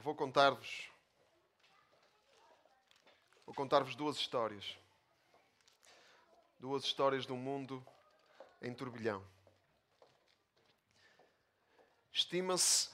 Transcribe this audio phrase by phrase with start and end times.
[0.00, 0.90] Eu vou contar-vos.
[3.44, 4.78] Vou contar-vos duas histórias.
[6.58, 7.86] Duas histórias de um mundo
[8.62, 9.22] em turbilhão.
[12.10, 12.88] Estima-se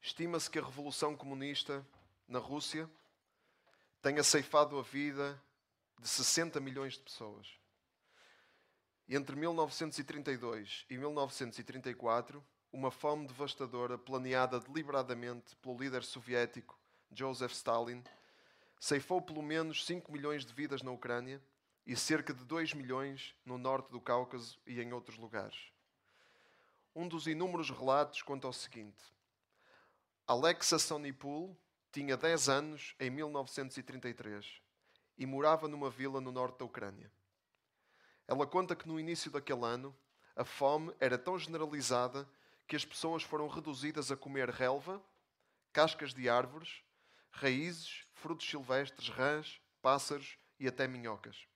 [0.00, 1.86] estima-se que a revolução comunista
[2.26, 2.88] na Rússia
[4.00, 5.38] tenha ceifado a vida
[5.98, 7.46] de 60 milhões de pessoas.
[9.06, 12.42] E entre 1932 e 1934,
[12.76, 16.78] uma fome devastadora, planeada deliberadamente pelo líder soviético
[17.10, 18.04] Joseph Stalin,
[18.78, 21.42] ceifou pelo menos 5 milhões de vidas na Ucrânia
[21.86, 25.72] e cerca de 2 milhões no norte do Cáucaso e em outros lugares.
[26.94, 29.02] Um dos inúmeros relatos conta o seguinte:
[30.26, 31.56] Alexa Sonipul
[31.90, 34.60] tinha 10 anos em 1933
[35.16, 37.10] e morava numa vila no norte da Ucrânia.
[38.28, 39.96] Ela conta que no início daquele ano
[40.36, 42.28] a fome era tão generalizada
[42.66, 45.02] que as pessoas foram reduzidas a comer relva,
[45.72, 46.82] cascas de árvores,
[47.30, 51.46] raízes, frutos silvestres, rãs, pássaros e até minhocas.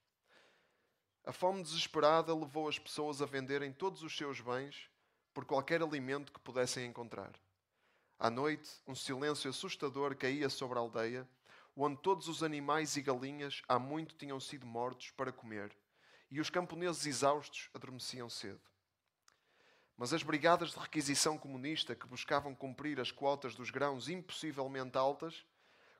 [1.25, 4.88] A fome desesperada levou as pessoas a venderem todos os seus bens
[5.34, 7.33] por qualquer alimento que pudessem encontrar.
[8.19, 11.28] À noite, um silêncio assustador caía sobre a aldeia,
[11.75, 15.75] onde todos os animais e galinhas há muito tinham sido mortos para comer,
[16.31, 18.61] e os camponeses exaustos adormeciam cedo.
[20.01, 25.45] Mas as brigadas de requisição comunista que buscavam cumprir as quotas dos grãos impossivelmente altas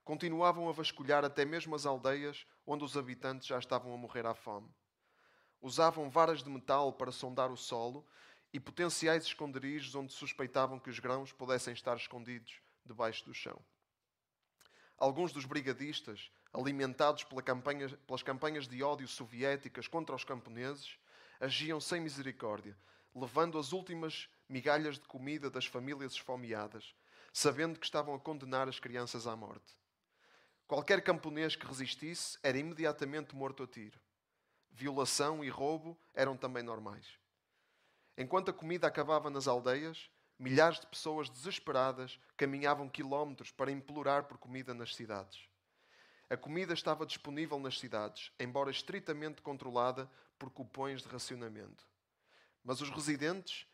[0.03, 4.33] continuavam a vasculhar até mesmo as aldeias onde os habitantes já estavam a morrer à
[4.33, 4.75] fome.
[5.61, 8.09] Usavam varas de metal para sondar o solo
[8.55, 13.62] e potenciais esconderijos onde suspeitavam que os grãos pudessem estar escondidos debaixo do chão.
[14.97, 20.98] Alguns dos brigadistas, alimentados pela campanha, pelas campanhas de ódio soviéticas contra os camponeses,
[21.39, 22.75] agiam sem misericórdia,
[23.14, 26.94] levando as últimas migalhas de comida das famílias esfomeadas,
[27.33, 29.78] sabendo que estavam a condenar as crianças à morte.
[30.66, 33.98] Qualquer camponês que resistisse era imediatamente morto a tiro.
[34.70, 37.19] Violação e roubo eram também normais.
[38.16, 44.38] Enquanto a comida acabava nas aldeias, milhares de pessoas desesperadas caminhavam quilómetros para implorar por
[44.38, 45.48] comida nas cidades.
[46.28, 51.90] A comida estava disponível nas cidades, embora estritamente controlada por cupões de racionamento.
[52.62, 53.66] Mas os residentes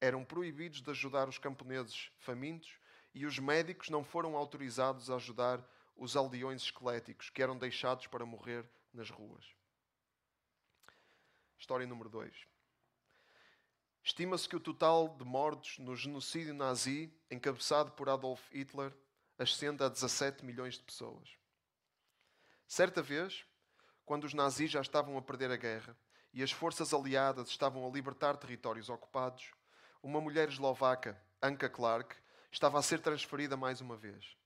[0.00, 2.78] eram proibidos de ajudar os camponeses famintos
[3.14, 5.64] e os médicos não foram autorizados a ajudar
[5.96, 9.44] os aldeões esqueléticos que eram deixados para morrer nas ruas.
[11.58, 12.46] História número 2.
[14.02, 18.92] Estima-se que o total de mortos no genocídio nazi, encabeçado por Adolf Hitler,
[19.38, 21.28] ascende a 17 milhões de pessoas.
[22.66, 23.46] Certa vez,
[24.04, 25.96] quando os nazis já estavam a perder a guerra,
[26.34, 29.52] e as forças aliadas estavam a libertar territórios ocupados,
[30.02, 32.16] uma mulher eslovaca, Anka Clark,
[32.50, 34.36] estava a ser transferida mais uma vez.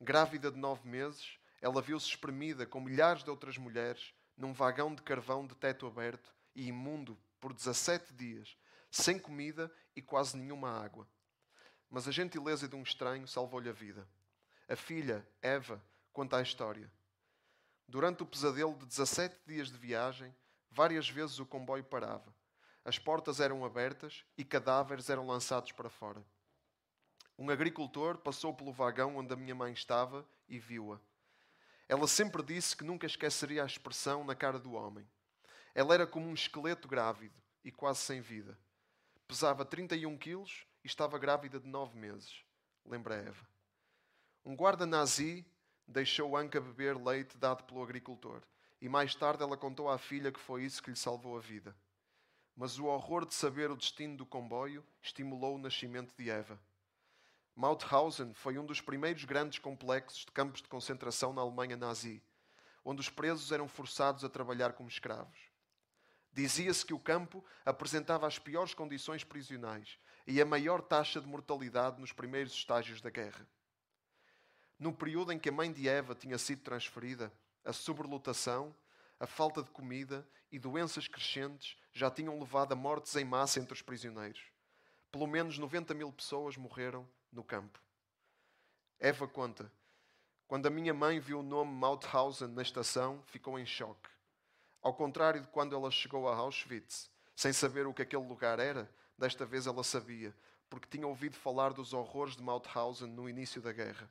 [0.00, 5.00] Grávida de nove meses, ela viu-se espremida com milhares de outras mulheres num vagão de
[5.00, 8.58] carvão de teto aberto e imundo por 17 dias,
[8.90, 11.08] sem comida e quase nenhuma água.
[11.88, 14.08] Mas a gentileza de um estranho salvou-lhe a vida.
[14.68, 15.80] A filha, Eva,
[16.12, 16.90] conta a história.
[17.86, 20.34] Durante o pesadelo de 17 dias de viagem,
[20.74, 22.34] Várias vezes o comboio parava.
[22.82, 26.24] As portas eram abertas e cadáveres eram lançados para fora.
[27.38, 30.98] Um agricultor passou pelo vagão onde a minha mãe estava e viu-a.
[31.86, 35.06] Ela sempre disse que nunca esqueceria a expressão na cara do homem.
[35.74, 38.58] Ela era como um esqueleto grávido e quase sem vida.
[39.28, 42.46] Pesava 31 quilos e estava grávida de nove meses.
[42.82, 43.46] Lembra Eva.
[44.42, 45.44] Um guarda nazi
[45.86, 48.42] deixou Anca beber leite dado pelo agricultor
[48.82, 51.72] e mais tarde ela contou à filha que foi isso que lhe salvou a vida.
[52.56, 56.58] Mas o horror de saber o destino do comboio estimulou o nascimento de Eva.
[57.54, 62.20] Mauthausen foi um dos primeiros grandes complexos de campos de concentração na Alemanha nazi,
[62.84, 65.38] onde os presos eram forçados a trabalhar como escravos.
[66.32, 72.00] Dizia-se que o campo apresentava as piores condições prisionais e a maior taxa de mortalidade
[72.00, 73.46] nos primeiros estágios da guerra.
[74.76, 77.32] No período em que a mãe de Eva tinha sido transferida,
[77.64, 78.74] a sobrelotação,
[79.18, 83.72] a falta de comida e doenças crescentes já tinham levado a mortes em massa entre
[83.72, 84.42] os prisioneiros.
[85.10, 87.80] Pelo menos 90 mil pessoas morreram no campo.
[88.98, 89.70] Eva conta:
[90.46, 94.08] Quando a minha mãe viu o nome Mauthausen na estação, ficou em choque.
[94.82, 98.90] Ao contrário de quando ela chegou a Auschwitz, sem saber o que aquele lugar era,
[99.16, 100.34] desta vez ela sabia,
[100.68, 104.10] porque tinha ouvido falar dos horrores de Mauthausen no início da guerra.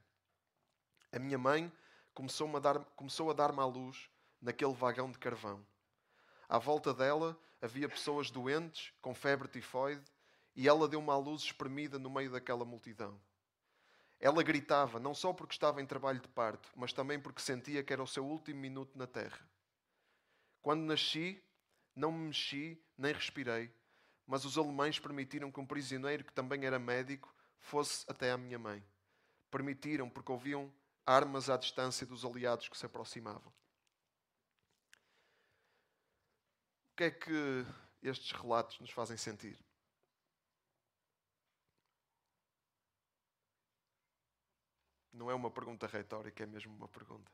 [1.11, 1.71] A minha mãe
[2.13, 4.09] começou a dar, começou a dar-me à luz
[4.41, 5.65] naquele vagão de carvão.
[6.47, 10.03] À volta dela havia pessoas doentes, com febre tifoide,
[10.55, 13.19] e ela deu-me à luz espremida no meio daquela multidão.
[14.19, 17.93] Ela gritava, não só porque estava em trabalho de parto, mas também porque sentia que
[17.93, 19.39] era o seu último minuto na terra.
[20.61, 21.43] Quando nasci,
[21.95, 23.73] não me mexi nem respirei,
[24.27, 28.59] mas os alemães permitiram que um prisioneiro que também era médico fosse até à minha
[28.59, 28.83] mãe.
[29.49, 30.71] Permitiram porque ouviam
[31.05, 33.51] armas à distância dos aliados que se aproximavam.
[36.91, 37.65] O que é que
[38.01, 39.57] estes relatos nos fazem sentir?
[45.11, 47.31] Não é uma pergunta retórica, é mesmo uma pergunta.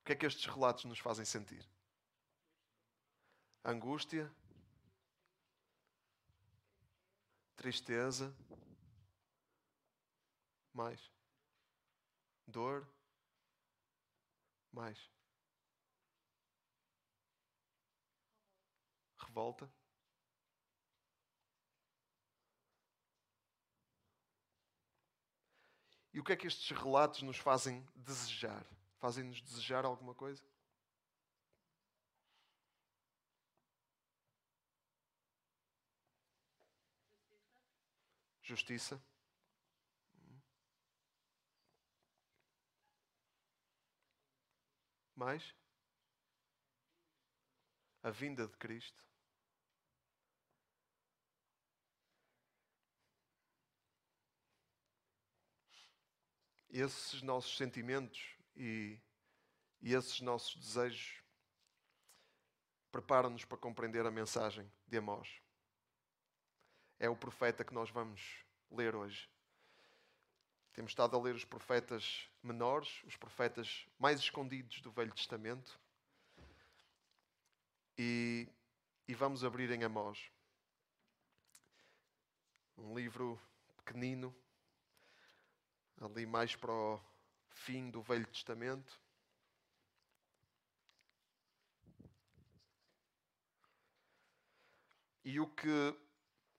[0.00, 1.66] O que é que estes relatos nos fazem sentir?
[3.64, 4.32] Angústia?
[7.56, 8.34] Tristeza?
[10.72, 11.15] Mais?
[12.46, 12.86] Dor?
[14.72, 15.10] Mais?
[19.18, 19.70] Revolta?
[26.12, 28.64] E o que é que estes relatos nos fazem desejar?
[28.98, 30.42] Fazem-nos desejar alguma coisa?
[38.42, 38.98] Justiça.
[45.16, 45.54] Mais?
[48.02, 49.06] A vinda de Cristo.
[56.80, 58.98] esses nossos sentimentos e,
[59.80, 61.22] e esses nossos desejos
[62.92, 65.40] preparam-nos para compreender a mensagem de Amós.
[66.98, 69.28] É o profeta que nós vamos ler hoje.
[70.72, 75.78] Temos estado a ler os profetas menores, os profetas mais escondidos do Velho Testamento.
[77.98, 78.48] E,
[79.08, 80.30] e vamos abrir em Amós.
[82.78, 83.40] Um livro
[83.78, 84.34] pequenino,
[86.00, 87.00] ali mais para o
[87.50, 89.00] fim do Velho Testamento.
[95.24, 95.96] E o que,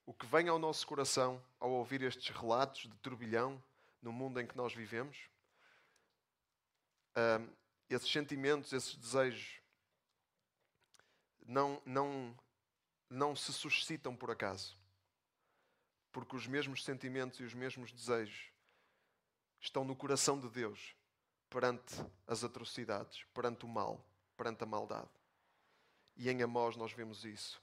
[0.05, 3.63] o que vem ao nosso coração ao ouvir estes relatos de turbilhão
[4.01, 5.17] no mundo em que nós vivemos,
[7.17, 7.49] um,
[7.89, 9.59] esses sentimentos, esses desejos,
[11.45, 12.37] não, não,
[13.09, 14.77] não se suscitam por acaso.
[16.11, 18.51] Porque os mesmos sentimentos e os mesmos desejos
[19.59, 20.95] estão no coração de Deus
[21.49, 21.95] perante
[22.27, 24.05] as atrocidades, perante o mal,
[24.35, 25.09] perante a maldade.
[26.15, 27.61] E em Amós nós vemos isso.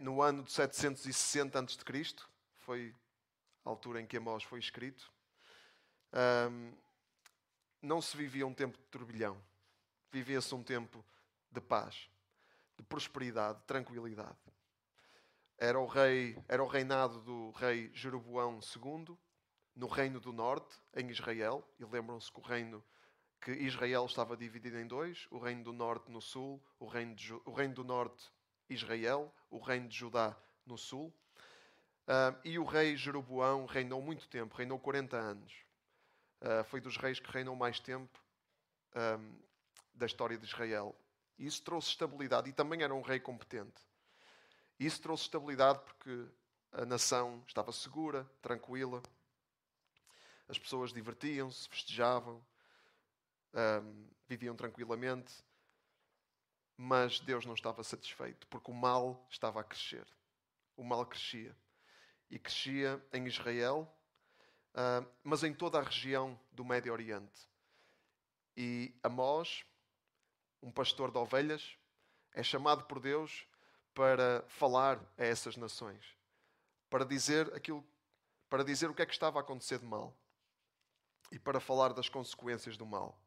[0.00, 2.14] No ano de 760 a.C.,
[2.60, 2.94] foi
[3.64, 5.12] a altura em que Amós foi escrito,
[7.86, 9.40] não se vivia um tempo de turbilhão.
[10.10, 11.04] Vivia-se um tempo
[11.50, 12.10] de paz,
[12.76, 14.36] de prosperidade, de tranquilidade.
[15.58, 19.16] Era o, rei, era o reinado do rei Jeroboão II,
[19.74, 22.84] no Reino do Norte, em Israel, e lembram-se que o reino
[23.40, 27.32] que Israel estava dividido em dois, o Reino do Norte no sul, o Reino, de,
[27.32, 28.30] o reino do Norte
[28.68, 31.14] Israel, o Reino de Judá no sul.
[32.08, 35.65] Uh, e o rei Jeroboão reinou muito tempo, reinou 40 anos.
[36.40, 38.20] Uh, foi dos reis que reinou mais tempo
[38.94, 39.38] um,
[39.94, 40.94] da história de Israel.
[41.38, 43.82] E isso trouxe estabilidade, e também era um rei competente.
[44.78, 46.26] E isso trouxe estabilidade porque
[46.72, 49.02] a nação estava segura, tranquila
[50.48, 52.44] as pessoas divertiam-se, festejavam,
[53.52, 55.32] um, viviam tranquilamente,
[56.76, 60.06] mas Deus não estava satisfeito, porque o mal estava a crescer.
[60.76, 61.56] O mal crescia.
[62.30, 63.92] E crescia em Israel,
[64.76, 67.48] uh, mas em toda a região do Médio Oriente.
[68.56, 69.64] E Amós,
[70.62, 71.78] um pastor de ovelhas,
[72.32, 73.46] é chamado por Deus
[73.94, 76.04] para falar a essas nações,
[76.90, 77.84] para dizer aquilo,
[78.48, 80.14] para dizer o que é que estava a acontecer de mal
[81.32, 83.18] e para falar das consequências do mal.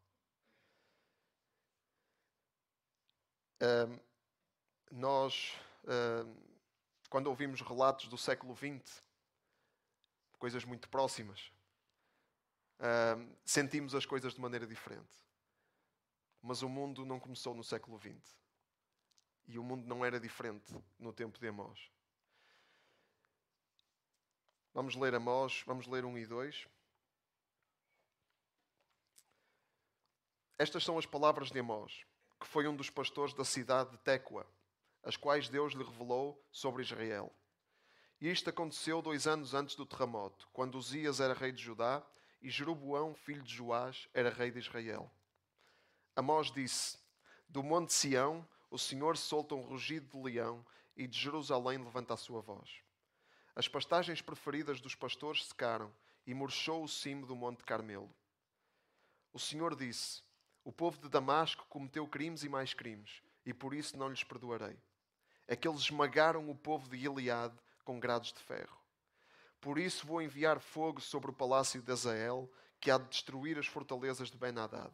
[3.62, 4.00] Um,
[4.92, 5.54] nós,
[5.86, 6.36] um,
[7.10, 9.04] quando ouvimos relatos do século XX,
[10.40, 11.52] coisas muito próximas,
[12.80, 15.08] um, sentimos as coisas de maneira diferente.
[16.42, 18.40] Mas o mundo não começou no século XX.
[19.46, 21.92] E o mundo não era diferente no tempo de Amós.
[24.74, 26.68] Vamos ler Amós, vamos ler 1 e 2.
[30.58, 32.06] Estas são as palavras de Amós,
[32.40, 34.46] que foi um dos pastores da cidade de Tecoa,
[35.04, 37.34] as quais Deus lhe revelou sobre Israel.
[38.22, 42.04] E isto aconteceu dois anos antes do terremoto, quando Uzias era rei de Judá
[42.42, 45.10] e Jeroboão, filho de Joás, era rei de Israel.
[46.16, 46.98] Amós disse:
[47.48, 52.18] Do monte Sião o Senhor solta um rugido de leão e de Jerusalém levanta a
[52.18, 52.70] sua voz.
[53.56, 55.92] As pastagens preferidas dos pastores secaram
[56.28, 58.14] e murchou o cimo do Monte Carmelo.
[59.32, 60.22] O Senhor disse:
[60.64, 64.78] O povo de Damasco cometeu crimes e mais crimes, e por isso não lhes perdoarei.
[65.48, 68.78] É que eles esmagaram o povo de Gileade com grados de ferro.
[69.62, 73.68] Por isso vou enviar fogo sobre o palácio de Azael, que há de destruir as
[73.68, 74.92] fortalezas de Ben-Hadad.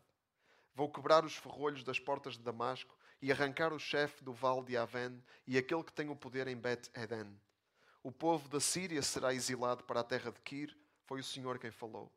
[0.74, 4.75] Vou quebrar os ferrolhos das portas de Damasco e arrancar o chefe do vale de
[4.75, 7.39] Aven e aquele que tem o poder em Bet-Eden.
[8.04, 11.72] O povo da Síria será exilado para a terra de Kir, foi o Senhor quem
[11.72, 12.12] falou.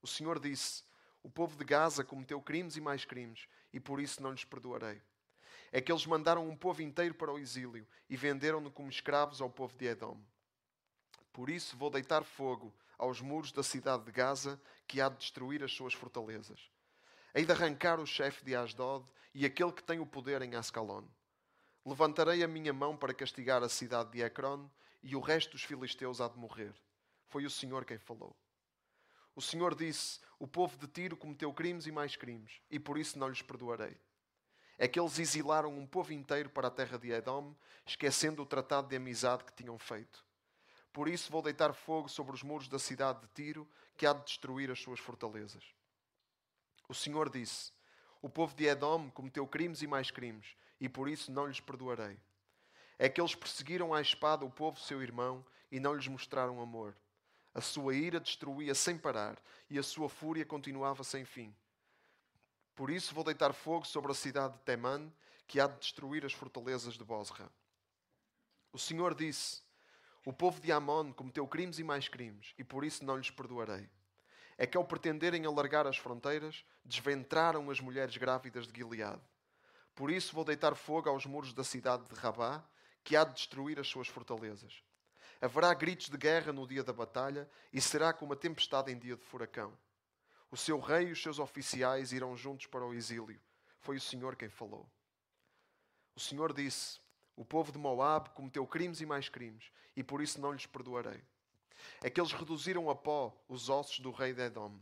[0.00, 0.82] O Senhor disse:
[1.22, 5.00] O povo de Gaza cometeu crimes e mais crimes, e por isso não lhes perdoarei.
[5.72, 9.48] É que eles mandaram um povo inteiro para o exílio e venderam-no como escravos ao
[9.48, 10.20] povo de Edom.
[11.32, 15.62] Por isso vou deitar fogo aos muros da cidade de Gaza, que há de destruir
[15.62, 16.70] as suas fortalezas.
[17.34, 21.04] Hei de arrancar o chefe de Asdod e aquele que tem o poder em Ascalon.
[21.84, 24.68] Levantarei a minha mão para castigar a cidade de Ecrón,
[25.02, 26.74] e o resto dos filisteus há de morrer.
[27.28, 28.36] Foi o Senhor quem falou.
[29.34, 33.18] O Senhor disse: O povo de Tiro cometeu crimes e mais crimes, e por isso
[33.18, 33.96] não lhes perdoarei.
[34.82, 38.88] É que eles exilaram um povo inteiro para a terra de Edom, esquecendo o tratado
[38.88, 40.24] de amizade que tinham feito.
[40.90, 44.24] Por isso vou deitar fogo sobre os muros da cidade de Tiro, que há de
[44.24, 45.62] destruir as suas fortalezas.
[46.88, 47.72] O Senhor disse:
[48.22, 52.18] O povo de Edom cometeu crimes e mais crimes, e por isso não lhes perdoarei.
[52.98, 56.96] É que eles perseguiram à espada o povo seu irmão e não lhes mostraram amor.
[57.52, 61.54] A sua ira destruía sem parar e a sua fúria continuava sem fim.
[62.80, 65.12] Por isso vou deitar fogo sobre a cidade de Temã,
[65.46, 67.52] que há de destruir as fortalezas de Bosra.
[68.72, 69.60] O Senhor disse:
[70.24, 73.86] O povo de Amon cometeu crimes e mais crimes, e por isso não lhes perdoarei.
[74.56, 79.20] É que ao pretenderem alargar as fronteiras, desventraram as mulheres grávidas de Gileade.
[79.94, 82.64] Por isso vou deitar fogo aos muros da cidade de Rabá,
[83.04, 84.82] que há de destruir as suas fortalezas.
[85.38, 89.16] Haverá gritos de guerra no dia da batalha e será como a tempestade em dia
[89.16, 89.76] de furacão.
[90.50, 93.40] O seu rei e os seus oficiais irão juntos para o exílio.
[93.78, 94.90] Foi o Senhor quem falou.
[96.14, 96.98] O Senhor disse:
[97.36, 101.22] O povo de Moab cometeu crimes e mais crimes, e por isso não lhes perdoarei.
[102.02, 104.78] É que eles reduziram a pó os ossos do rei de Edom.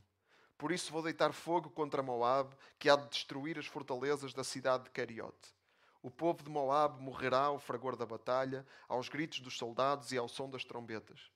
[0.57, 4.85] Por isso vou deitar fogo contra Moab, que há de destruir as fortalezas da cidade
[4.85, 5.55] de Cariote.
[6.03, 10.29] O povo de Moab morrerá ao fragor da batalha, aos gritos dos soldados e ao
[10.29, 11.31] som das trombetas.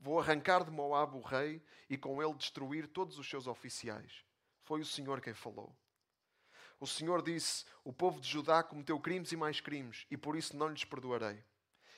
[0.00, 4.24] Vou arrancar de Moab o rei e com ele destruir todos os seus oficiais.
[4.62, 5.76] Foi o Senhor quem falou.
[6.80, 10.56] O Senhor disse: O povo de Judá cometeu crimes e mais crimes, e por isso
[10.56, 11.44] não lhes perdoarei.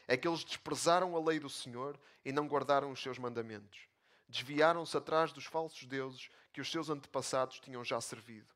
[0.08, 3.86] É que eles desprezaram a lei do Senhor e não guardaram os seus mandamentos.
[4.28, 8.52] Desviaram-se atrás dos falsos deuses que os seus antepassados tinham já servido.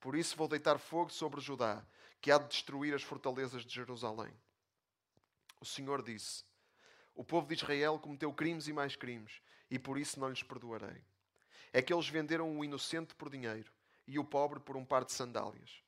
[0.00, 1.86] Por isso vou deitar fogo sobre Judá
[2.20, 4.32] que há de destruir as fortalezas de Jerusalém.
[5.60, 6.44] O Senhor disse:
[7.14, 11.04] O povo de Israel cometeu crimes e mais crimes, e por isso não lhes perdoarei.
[11.72, 13.72] É que eles venderam o inocente por dinheiro
[14.06, 15.82] e o pobre por um par de sandálias.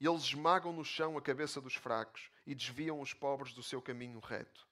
[0.00, 4.18] Eles esmagam no chão a cabeça dos fracos e desviam os pobres do seu caminho
[4.18, 4.66] reto.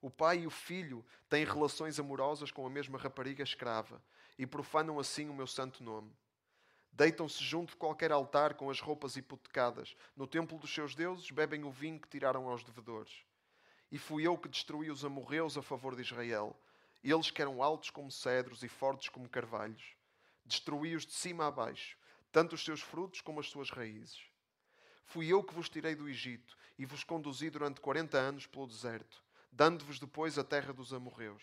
[0.00, 4.02] O pai e o filho têm relações amorosas com a mesma rapariga escrava
[4.38, 6.10] e profanam assim o meu santo nome.
[6.90, 9.94] Deitam-se junto de qualquer altar com as roupas hipotecadas.
[10.16, 13.24] No templo dos seus deuses bebem o vinho que tiraram aos devedores.
[13.92, 16.58] E fui eu que destruí os amorreus a favor de Israel.
[17.04, 19.94] Eles que eram altos como cedros e fortes como carvalhos.
[20.46, 21.98] Destruí-os de cima a baixo,
[22.32, 24.18] tanto os seus frutos como as suas raízes.
[25.04, 29.22] Fui eu que vos tirei do Egito e vos conduzi durante quarenta anos pelo deserto,
[29.52, 31.42] dando-vos depois a terra dos amorreus.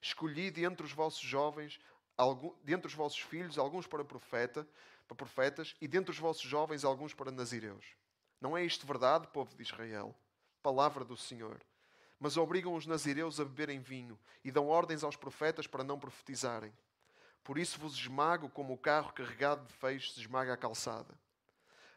[0.00, 1.78] Escolhi de entre os vossos jovens
[2.64, 4.66] dentre os vossos filhos, alguns para profeta,
[5.06, 7.84] para profetas, e dentre os vossos jovens, alguns para nazireus.
[8.40, 10.16] Não é isto verdade, povo de Israel?
[10.66, 11.64] Palavra do Senhor.
[12.18, 16.72] Mas obrigam os nazireus a beberem vinho e dão ordens aos profetas para não profetizarem.
[17.44, 21.14] Por isso vos esmago como o carro carregado de feixes esmaga a calçada.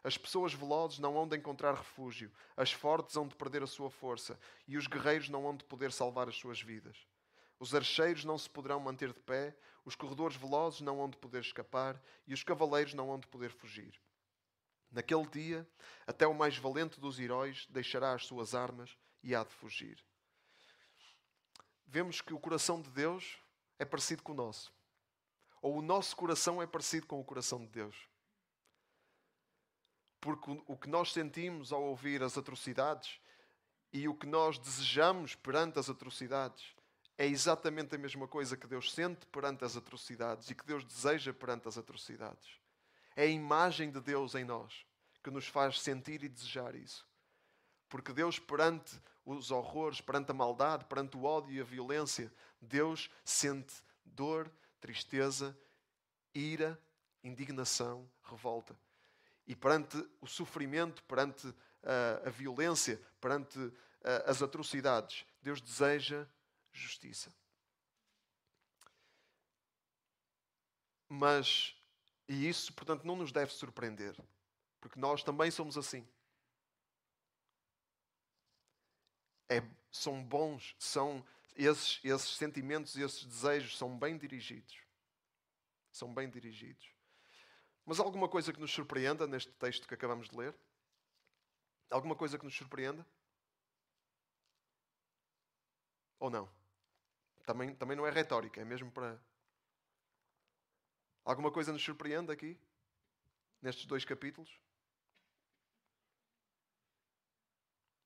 [0.03, 3.89] As pessoas velozes não hão de encontrar refúgio, as fortes hão de perder a sua
[3.89, 7.07] força, e os guerreiros não hão de poder salvar as suas vidas.
[7.59, 11.41] Os archeiros não se poderão manter de pé, os corredores velozes não hão de poder
[11.41, 13.99] escapar e os cavaleiros não hão de poder fugir.
[14.91, 15.67] Naquele dia,
[16.08, 20.03] até o mais valente dos heróis deixará as suas armas e há de fugir.
[21.86, 23.38] Vemos que o coração de Deus
[23.77, 24.74] é parecido com o nosso.
[25.62, 28.08] Ou o nosso coração é parecido com o coração de Deus.
[30.22, 33.19] Porque o que nós sentimos ao ouvir as atrocidades
[33.91, 36.75] e o que nós desejamos perante as atrocidades
[37.17, 41.34] é exatamente a mesma coisa que Deus sente perante as atrocidades e que Deus deseja
[41.34, 42.58] perante as atrocidades.
[43.19, 44.85] É a imagem de Deus em nós
[45.21, 47.05] que nos faz sentir e desejar isso.
[47.89, 53.11] Porque Deus, perante os horrores, perante a maldade, perante o ódio e a violência, Deus
[53.25, 54.49] sente Dor,
[54.79, 55.53] tristeza,
[56.33, 56.81] ira,
[57.21, 58.79] indignação, revolta.
[59.45, 63.75] E perante o sofrimento, perante uh, a violência, perante uh,
[64.27, 66.25] as atrocidades, Deus deseja
[66.71, 67.35] justiça.
[71.09, 71.75] Mas,
[72.29, 74.15] e isso, portanto, não nos deve surpreender,
[74.79, 76.07] porque nós também somos assim.
[79.50, 84.77] É, são bons, são esses, esses sentimentos, esses desejos são bem dirigidos.
[85.91, 86.93] São bem dirigidos.
[87.83, 90.55] Mas alguma coisa que nos surpreenda neste texto que acabamos de ler?
[91.89, 93.03] Alguma coisa que nos surpreenda?
[96.19, 96.48] Ou não?
[97.43, 99.19] Também, também não é retórica, é mesmo para.
[101.29, 102.59] Alguma coisa nos surpreende aqui?
[103.62, 104.59] Nestes dois capítulos?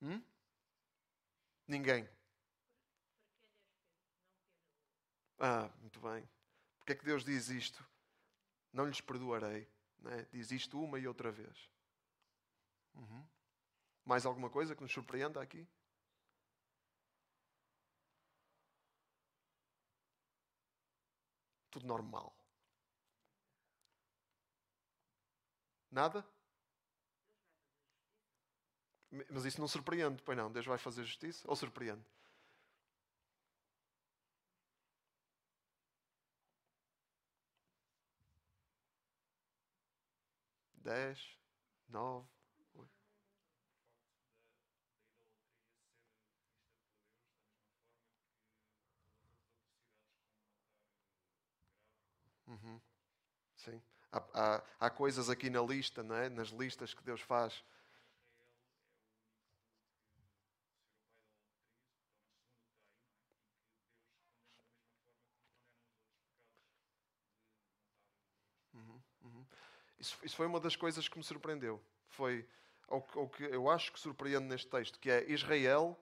[0.01, 0.21] Hum?
[1.65, 2.09] Ninguém.
[5.39, 6.27] Ah, muito bem.
[6.79, 7.81] Porque é que Deus diz isto?
[8.73, 9.69] Não lhes perdoarei.
[9.99, 10.27] Né?
[10.29, 11.69] Diz isto uma e outra vez.
[12.93, 13.25] Uhum.
[14.03, 15.65] Mais alguma coisa que nos surpreenda aqui?
[21.71, 22.42] Tudo normal.
[25.93, 26.25] Nada?
[29.31, 30.51] Mas isso não surpreende, pois não?
[30.51, 31.45] Deus vai fazer justiça?
[31.47, 32.03] Ou surpreende?
[40.83, 41.19] 10,
[41.89, 42.27] 9,
[42.75, 42.89] 8.
[52.47, 52.81] Uhum.
[53.57, 53.81] Sim.
[54.13, 56.29] Há, há, há, coisas aqui na lista, não é?
[56.29, 57.63] nas listas que Deus faz.
[68.73, 69.45] Uhum, uhum.
[69.97, 71.81] Isso, isso foi uma das coisas que me surpreendeu.
[72.07, 72.47] Foi
[72.87, 75.99] o que eu acho que surpreende neste texto, que é Israel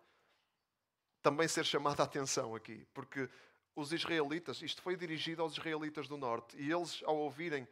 [1.21, 2.86] também ser chamado a atenção aqui.
[2.93, 3.30] Porque
[3.74, 7.65] os israelitas, isto foi dirigido aos israelitas do norte, e eles, ao ouvirem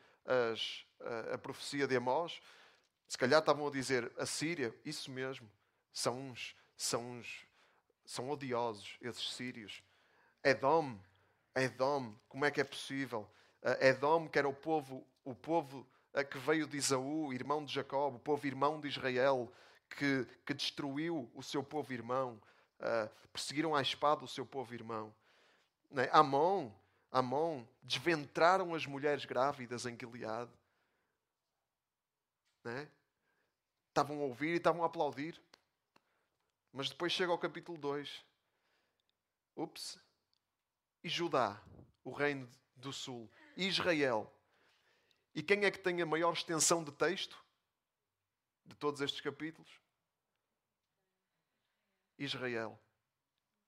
[0.51, 2.41] as, a, a, profecia de Amós,
[3.07, 5.49] se calhar estavam a dizer: a Síria, isso mesmo,
[5.91, 7.45] são uns, são uns,
[8.05, 9.83] são odiosos, esses sírios.
[10.43, 10.97] Edom,
[11.55, 13.29] Edom, como é que é possível?
[13.81, 15.85] Edom, que era o povo, o povo
[16.29, 19.51] que veio de Isaú, irmão de Jacó, o povo irmão de Israel,
[19.89, 22.39] que, que destruiu o seu povo irmão,
[22.79, 25.13] uh, perseguiram à espada o seu povo irmão.
[25.91, 26.09] Né?
[26.11, 26.71] Amon,
[27.11, 30.51] Amon, desventraram as mulheres grávidas em Gileade.
[32.63, 32.89] Né?
[33.87, 35.41] Estavam a ouvir e estavam a aplaudir.
[36.71, 38.23] Mas depois chega ao capítulo 2.
[39.55, 39.99] Ups.
[41.03, 41.61] E Judá,
[42.03, 43.29] o reino do sul.
[43.55, 44.31] E Israel,
[45.33, 47.37] e quem é que tem a maior extensão de texto
[48.65, 49.69] de todos estes capítulos?
[52.17, 52.79] Israel.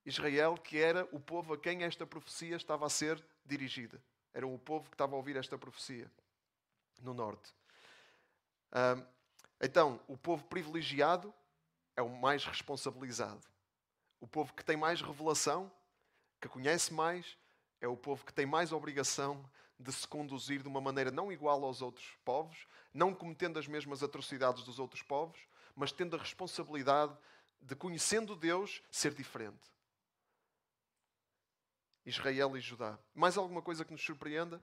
[0.06, 4.02] Israel, que era o povo a quem esta profecia estava a ser dirigida.
[4.34, 6.10] Era o povo que estava a ouvir esta profecia
[7.02, 7.54] no norte.
[9.62, 11.34] então, o povo privilegiado
[11.96, 13.42] é o mais responsabilizado.
[14.20, 15.72] O povo que tem mais revelação,
[16.40, 17.38] que conhece mais,
[17.80, 19.44] é o povo que tem mais obrigação
[19.80, 24.04] de se conduzir de uma maneira não igual aos outros povos, não cometendo as mesmas
[24.04, 25.40] atrocidades dos outros povos,
[25.76, 27.18] mas tendo a responsabilidade
[27.60, 29.60] de, conhecendo Deus, ser diferente.
[32.06, 32.98] Israel e Judá.
[33.14, 34.62] Mais alguma coisa que nos surpreenda?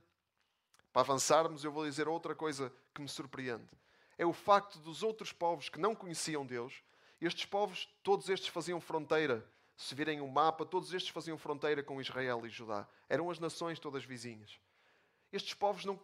[0.93, 3.69] Para avançarmos, eu vou dizer outra coisa que me surpreende.
[4.17, 6.83] É o facto dos outros povos que não conheciam Deus,
[7.21, 9.45] estes povos, todos estes faziam fronteira.
[9.77, 12.87] Se virem um mapa, todos estes faziam fronteira com Israel e Judá.
[13.09, 14.59] Eram as nações todas vizinhas.
[15.33, 16.01] Estes povos não,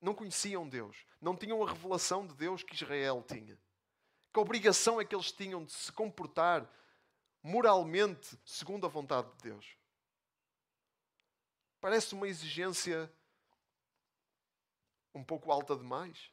[0.00, 3.58] não conheciam Deus, não tinham a revelação de Deus que Israel tinha.
[4.32, 6.68] Que obrigação é que eles tinham de se comportar
[7.42, 9.77] moralmente segundo a vontade de Deus?
[11.80, 13.12] Parece uma exigência
[15.14, 16.30] um pouco alta demais,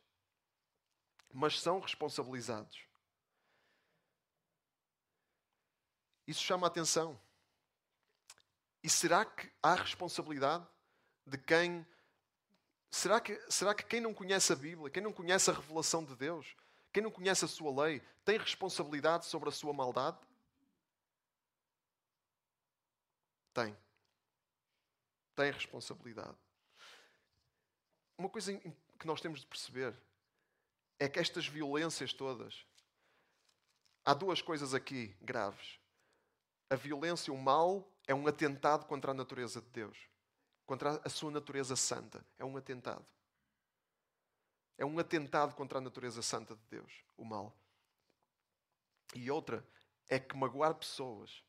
[1.33, 2.85] mas são responsabilizados.
[6.27, 7.19] Isso chama a atenção.
[8.83, 10.67] E será que há responsabilidade
[11.25, 11.85] de quem
[12.95, 16.15] Será que, será que quem não conhece a Bíblia, quem não conhece a revelação de
[16.15, 16.55] Deus,
[16.93, 20.17] quem não conhece a sua lei, tem responsabilidade sobre a sua maldade?
[23.53, 23.75] Tem.
[25.35, 26.37] Tem responsabilidade.
[28.17, 29.93] Uma coisa que nós temos de perceber
[30.97, 32.65] é que estas violências todas.
[34.05, 35.79] Há duas coisas aqui graves.
[36.69, 39.97] A violência, o mal, é um atentado contra a natureza de Deus.
[40.65, 42.25] contra a sua natureza santa.
[42.37, 43.05] É um atentado.
[44.77, 47.55] É um atentado contra a natureza santa de Deus, o mal.
[49.13, 49.65] E outra
[50.09, 51.43] é que magoar pessoas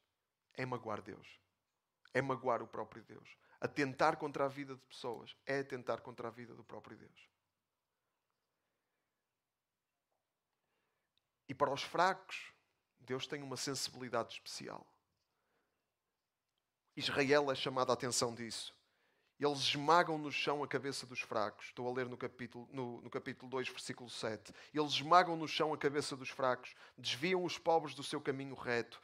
[0.55, 1.27] é magoar Deus.
[2.15, 3.29] É magoar o próprio Deus.
[3.61, 7.29] Atentar contra a vida de pessoas é atentar contra a vida do próprio Deus.
[11.49, 12.53] E para os fracos,
[13.01, 14.87] Deus tem uma sensibilidade especial.
[16.97, 18.75] Israel é chamado a atenção disso.
[19.39, 21.67] Eles esmagam no chão a cabeça dos fracos.
[21.67, 24.53] Estou a ler no capítulo, no, no, capítulo 2, versículo 7.
[24.73, 29.01] Eles esmagam no chão a cabeça dos fracos, desviam os pobres do seu caminho reto.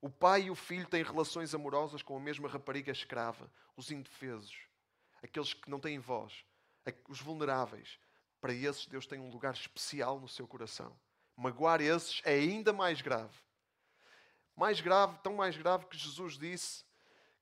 [0.00, 4.56] O pai e o filho têm relações amorosas com a mesma rapariga escrava, os indefesos,
[5.22, 6.44] aqueles que não têm voz,
[7.08, 7.98] os vulneráveis.
[8.40, 10.96] Para esses, Deus tem um lugar especial no seu coração.
[11.36, 13.36] Magoar esses é ainda mais grave.
[14.54, 16.84] Mais grave, tão mais grave que Jesus disse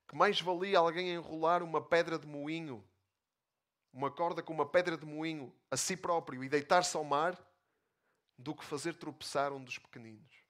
[0.08, 2.84] que mais valia alguém enrolar uma pedra de moinho,
[3.92, 7.38] uma corda com uma pedra de moinho a si próprio e deitar-se ao mar,
[8.36, 10.43] do que fazer tropeçar um dos pequeninos,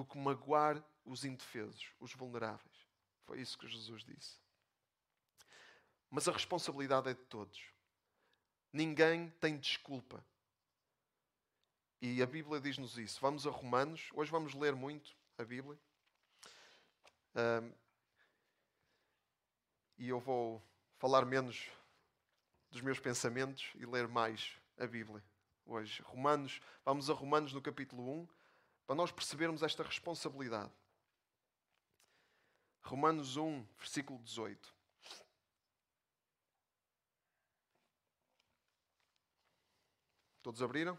[0.00, 2.88] do que magoar os indefesos, os vulneráveis.
[3.26, 4.40] Foi isso que Jesus disse.
[6.08, 7.62] Mas a responsabilidade é de todos.
[8.72, 10.24] Ninguém tem desculpa.
[12.00, 13.20] E a Bíblia diz-nos isso.
[13.20, 14.08] Vamos a Romanos.
[14.14, 15.78] Hoje vamos ler muito a Bíblia.
[17.34, 17.72] Um,
[19.98, 20.62] e eu vou
[20.96, 21.68] falar menos
[22.70, 25.22] dos meus pensamentos e ler mais a Bíblia
[25.66, 26.00] hoje.
[26.06, 28.28] Romanos, vamos a Romanos no capítulo 1,
[28.90, 30.72] para nós percebermos esta responsabilidade.
[32.82, 34.74] Romanos 1, versículo 18.
[40.42, 40.98] Todos abriram?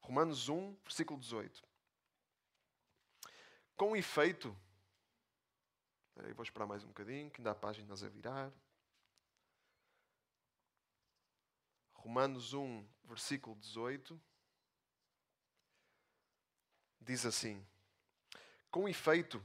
[0.00, 1.62] Romanos 1, versículo 18.
[3.76, 4.58] Com efeito,
[6.16, 8.50] aí, vou esperar mais um bocadinho, que ainda há páginas a virar.
[11.92, 14.18] Romanos 1, versículo 18.
[17.08, 17.60] Diz assim:
[18.70, 19.44] Com efeito,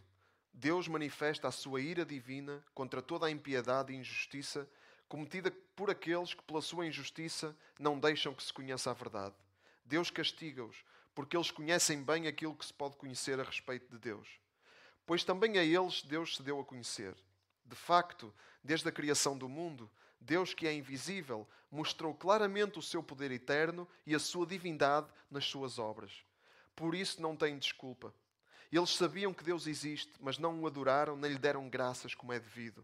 [0.54, 4.70] Deus manifesta a sua ira divina contra toda a impiedade e injustiça
[5.10, 9.36] cometida por aqueles que, pela sua injustiça, não deixam que se conheça a verdade.
[9.84, 14.44] Deus castiga-os, porque eles conhecem bem aquilo que se pode conhecer a respeito de Deus
[15.06, 17.16] pois também a eles Deus se deu a conhecer.
[17.66, 23.04] De facto, desde a criação do mundo, Deus, que é invisível, mostrou claramente o seu
[23.04, 26.24] poder eterno e a sua divindade nas suas obras.
[26.76, 28.14] Por isso não têm desculpa.
[28.72, 32.40] Eles sabiam que Deus existe, mas não o adoraram nem lhe deram graças como é
[32.40, 32.84] devido.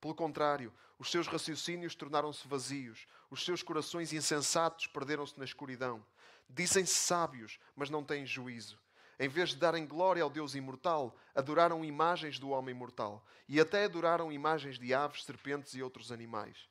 [0.00, 6.04] Pelo contrário, os seus raciocínios tornaram-se vazios, os seus corações insensatos perderam-se na escuridão.
[6.48, 8.78] Dizem-se sábios, mas não têm juízo.
[9.20, 13.84] Em vez de darem glória ao Deus imortal, adoraram imagens do homem mortal e até
[13.84, 16.68] adoraram imagens de aves, serpentes e outros animais.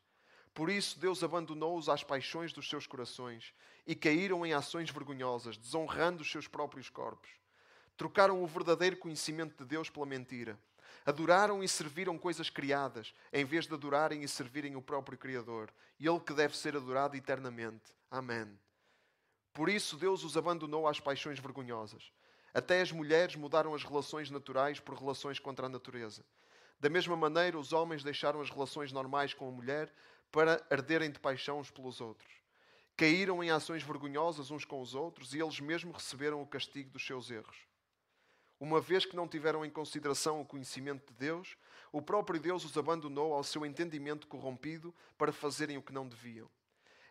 [0.54, 3.54] Por isso, Deus abandonou-os às paixões dos seus corações
[3.88, 7.30] e caíram em ações vergonhosas, desonrando os seus próprios corpos.
[7.96, 10.60] Trocaram o verdadeiro conhecimento de Deus pela mentira.
[11.06, 16.20] Adoraram e serviram coisas criadas, em vez de adorarem e servirem o próprio Criador, Ele
[16.20, 17.96] que deve ser adorado eternamente.
[18.12, 18.60] Amém.
[19.54, 22.12] Por isso, Deus os abandonou às paixões vergonhosas.
[22.54, 26.26] Até as mulheres mudaram as relações naturais por relações contra a natureza.
[26.80, 29.92] Da mesma maneira, os homens deixaram as relações normais com a mulher
[30.32, 32.47] para arderem de paixão uns pelos outros.
[32.98, 37.06] Caíram em ações vergonhosas uns com os outros e eles mesmos receberam o castigo dos
[37.06, 37.58] seus erros.
[38.60, 41.56] Uma vez que não tiveram em consideração o conhecimento de Deus,
[41.92, 46.50] o próprio Deus os abandonou ao seu entendimento corrompido para fazerem o que não deviam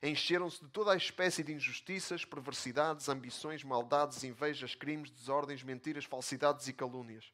[0.03, 6.69] encheram-se de toda a espécie de injustiças, perversidades, ambições, maldades, invejas, crimes, desordens, mentiras, falsidades
[6.69, 7.33] e calúnias.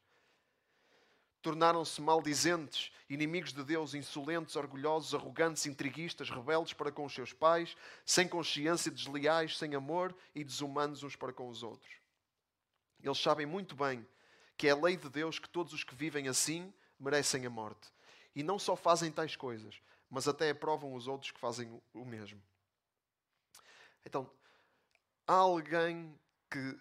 [1.42, 7.76] Tornaram-se maldizentes, inimigos de Deus, insolentes, orgulhosos, arrogantes, intriguistas, rebeldes para com os seus pais,
[8.06, 11.92] sem consciência, desleais, sem amor e desumanos uns para com os outros.
[13.02, 14.06] Eles sabem muito bem
[14.56, 17.92] que é a lei de Deus que todos os que vivem assim merecem a morte.
[18.34, 22.40] E não só fazem tais coisas, mas até aprovam os outros que fazem o mesmo.
[24.06, 24.30] Então,
[25.26, 26.16] há alguém
[26.48, 26.78] que,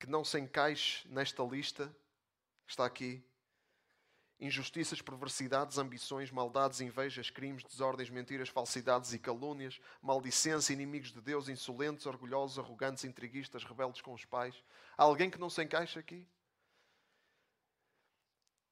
[0.00, 1.86] que não se encaixe nesta lista
[2.66, 3.22] que está aqui?
[4.42, 11.48] Injustiças, perversidades, ambições, maldades, invejas, crimes, desordens, mentiras, falsidades e calúnias, maldicência, inimigos de Deus,
[11.48, 14.60] insolentes, orgulhosos, arrogantes, intriguistas, rebeldes com os pais.
[14.98, 16.26] Há alguém que não se encaixa aqui?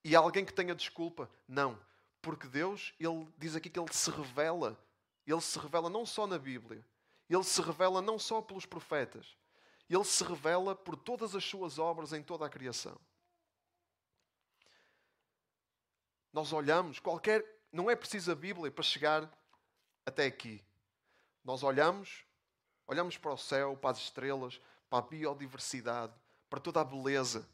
[0.05, 1.31] E há alguém que tenha desculpa?
[1.47, 1.79] Não.
[2.21, 4.77] Porque Deus, Ele diz aqui que Ele se revela.
[5.25, 6.85] Ele se revela não só na Bíblia,
[7.29, 9.37] ele se revela não só pelos profetas,
[9.89, 12.99] ele se revela por todas as suas obras em toda a criação.
[16.33, 17.45] Nós olhamos, qualquer.
[17.73, 19.31] Não é preciso a Bíblia para chegar
[20.05, 20.63] até aqui.
[21.45, 22.25] Nós olhamos,
[22.87, 26.13] olhamos para o céu, para as estrelas, para a biodiversidade,
[26.49, 27.49] para toda a beleza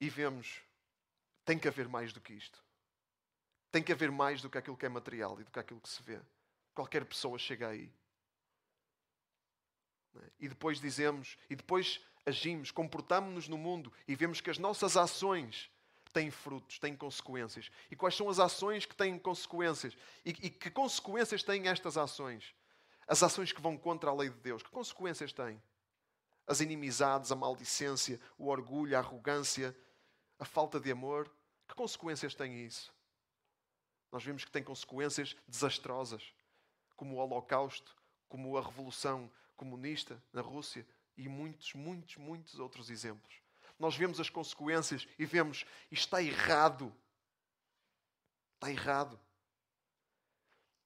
[0.00, 0.60] e vemos
[1.44, 2.62] tem que haver mais do que isto.
[3.70, 5.88] Tem que haver mais do que aquilo que é material e do que aquilo que
[5.88, 6.20] se vê.
[6.74, 7.90] Qualquer pessoa chega aí.
[10.16, 10.30] É?
[10.40, 15.70] E depois dizemos, e depois agimos, comportamos-nos no mundo e vemos que as nossas ações
[16.14, 17.70] têm frutos, têm consequências.
[17.90, 19.94] E quais são as ações que têm consequências?
[20.24, 22.54] E, e que consequências têm estas ações?
[23.06, 25.60] As ações que vão contra a lei de Deus, que consequências têm?
[26.46, 29.76] As inimizades, a maldicência, o orgulho, a arrogância,
[30.38, 31.30] a falta de amor.
[31.68, 32.94] Que consequências tem isso?
[34.12, 36.32] Nós vimos que tem consequências desastrosas,
[36.94, 37.96] como o Holocausto,
[38.28, 43.43] como a Revolução Comunista na Rússia e muitos, muitos, muitos outros exemplos.
[43.78, 46.94] Nós vemos as consequências e vemos isto está errado.
[48.54, 49.18] Está errado.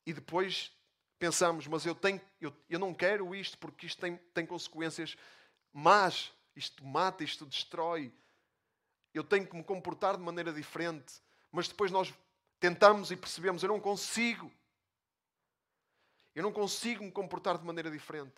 [0.07, 0.73] E depois
[1.19, 5.17] pensamos, mas eu, tenho, eu, eu não quero isto porque isto tem, tem consequências
[5.73, 6.33] más.
[6.57, 8.13] Isto mata, isto destrói.
[9.15, 11.23] Eu tenho que me comportar de maneira diferente.
[11.53, 12.13] Mas depois nós
[12.59, 14.51] tentamos e percebemos, eu não consigo.
[16.35, 18.35] Eu não consigo me comportar de maneira diferente.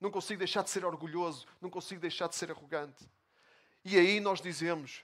[0.00, 1.46] Não consigo deixar de ser orgulhoso.
[1.60, 3.08] Não consigo deixar de ser arrogante.
[3.90, 5.02] E aí nós dizemos: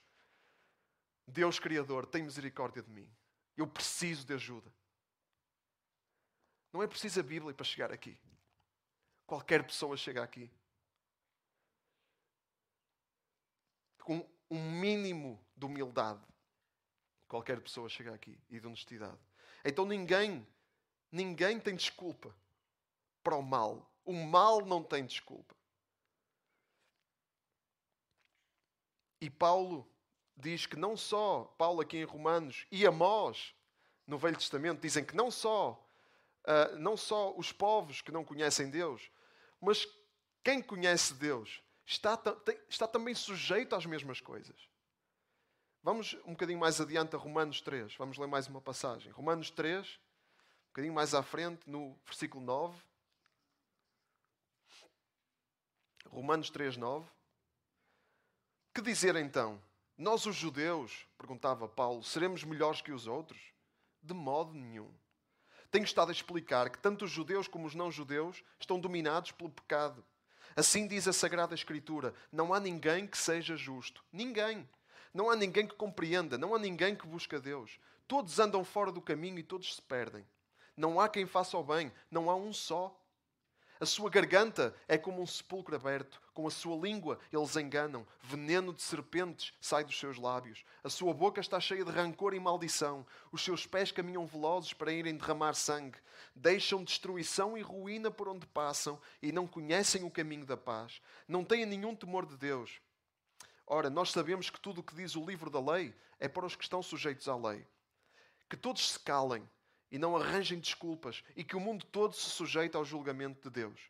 [1.26, 3.10] Deus Criador, tem misericórdia de mim.
[3.56, 4.70] Eu preciso de ajuda.
[6.70, 8.18] Não é preciso a Bíblia para chegar aqui.
[9.26, 10.50] Qualquer pessoa chega aqui.
[14.02, 16.22] Com um mínimo de humildade.
[17.26, 19.18] Qualquer pessoa chega aqui e de honestidade.
[19.64, 20.46] Então ninguém,
[21.10, 22.36] ninguém tem desculpa
[23.22, 23.90] para o mal.
[24.04, 25.53] O mal não tem desculpa.
[29.24, 29.90] E Paulo
[30.36, 33.54] diz que não só, Paulo aqui em Romanos e Amós,
[34.06, 35.82] no Velho Testamento, dizem que não só,
[36.42, 39.10] uh, não só os povos que não conhecem Deus,
[39.58, 39.88] mas
[40.42, 42.20] quem conhece Deus está,
[42.68, 44.68] está também sujeito às mesmas coisas.
[45.82, 47.96] Vamos um bocadinho mais adiante a Romanos 3.
[47.96, 49.10] Vamos ler mais uma passagem.
[49.10, 52.78] Romanos 3, um bocadinho mais à frente, no versículo 9.
[56.10, 57.08] Romanos 3, 9.
[58.74, 59.62] Que dizer então?
[59.96, 63.38] Nós, os judeus, perguntava Paulo, seremos melhores que os outros?
[64.02, 64.90] De modo nenhum.
[65.70, 70.04] Tenho estado a explicar que tanto os judeus como os não-judeus estão dominados pelo pecado.
[70.56, 74.04] Assim diz a Sagrada Escritura: não há ninguém que seja justo.
[74.12, 74.68] Ninguém.
[75.14, 76.36] Não há ninguém que compreenda.
[76.36, 77.78] Não há ninguém que busque a Deus.
[78.08, 80.26] Todos andam fora do caminho e todos se perdem.
[80.76, 81.92] Não há quem faça o bem.
[82.10, 83.00] Não há um só.
[83.84, 86.18] A sua garganta é como um sepulcro aberto.
[86.32, 88.06] Com a sua língua eles enganam.
[88.22, 90.64] Veneno de serpentes sai dos seus lábios.
[90.82, 93.04] A sua boca está cheia de rancor e maldição.
[93.30, 95.98] Os seus pés caminham velozes para irem derramar sangue.
[96.34, 101.02] Deixam destruição e ruína por onde passam e não conhecem o caminho da paz.
[101.28, 102.80] Não têm nenhum temor de Deus.
[103.66, 106.56] Ora, nós sabemos que tudo o que diz o livro da lei é para os
[106.56, 107.66] que estão sujeitos à lei.
[108.48, 109.46] Que todos se calem
[109.94, 113.80] e não arranjem desculpas, e que o mundo todo se sujeite ao julgamento de Deus.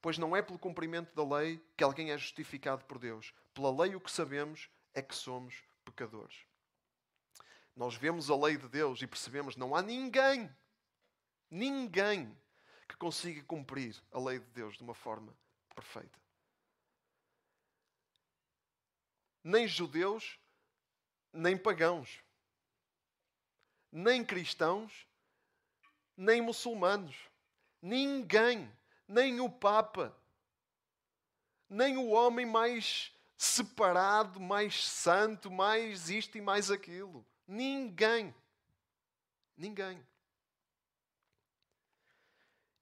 [0.00, 3.34] Pois não é pelo cumprimento da lei que alguém é justificado por Deus.
[3.52, 6.46] Pela lei o que sabemos é que somos pecadores.
[7.76, 10.50] Nós vemos a lei de Deus e percebemos não há ninguém,
[11.50, 12.34] ninguém
[12.88, 15.36] que consiga cumprir a lei de Deus de uma forma
[15.74, 16.18] perfeita.
[19.44, 20.38] Nem judeus,
[21.30, 22.24] nem pagãos,
[23.92, 25.06] nem cristãos,
[26.22, 27.16] nem muçulmanos,
[27.80, 28.72] ninguém,
[29.08, 30.16] nem o Papa,
[31.68, 37.26] nem o homem mais separado, mais santo, mais isto e mais aquilo.
[37.46, 38.32] Ninguém.
[39.56, 40.06] Ninguém.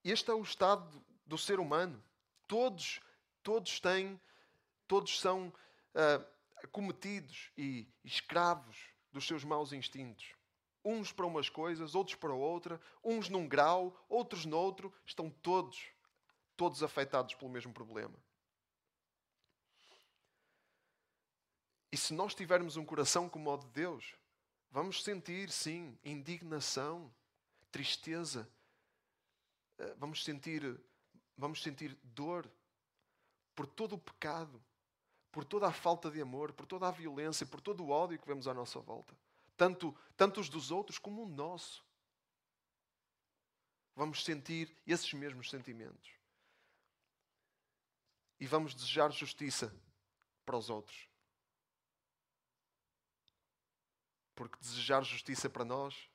[0.05, 2.03] Este é o estado do ser humano.
[2.47, 3.01] Todos,
[3.43, 4.21] todos têm,
[4.87, 8.77] todos são uh, cometidos e escravos
[9.11, 10.40] dos seus maus instintos.
[10.85, 15.91] Uns para umas coisas, outros para outra, uns num grau, outros noutro, estão todos,
[16.57, 18.15] todos afetados pelo mesmo problema.
[21.93, 24.15] E se nós tivermos um coração como o de Deus,
[24.71, 27.13] vamos sentir, sim, indignação,
[27.71, 28.49] tristeza,
[29.79, 30.81] eh, vamos sentir,
[31.37, 32.51] vamos sentir dor
[33.55, 34.63] por todo o pecado,
[35.33, 38.27] por toda a falta de amor, por toda a violência, por todo o ódio que
[38.27, 39.15] vemos à nossa volta
[39.61, 41.85] tanto, tanto os dos outros como o nosso.
[43.95, 46.15] Vamos sentir esses mesmos sentimentos.
[48.39, 49.71] E vamos desejar justiça
[50.47, 51.07] para os outros.
[54.35, 56.09] Porque desejar justiça para nós,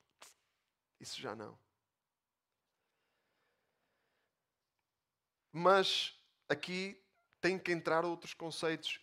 [1.00, 1.56] isso já não.
[5.52, 7.00] Mas aqui
[7.40, 9.00] tem que entrar outros conceitos.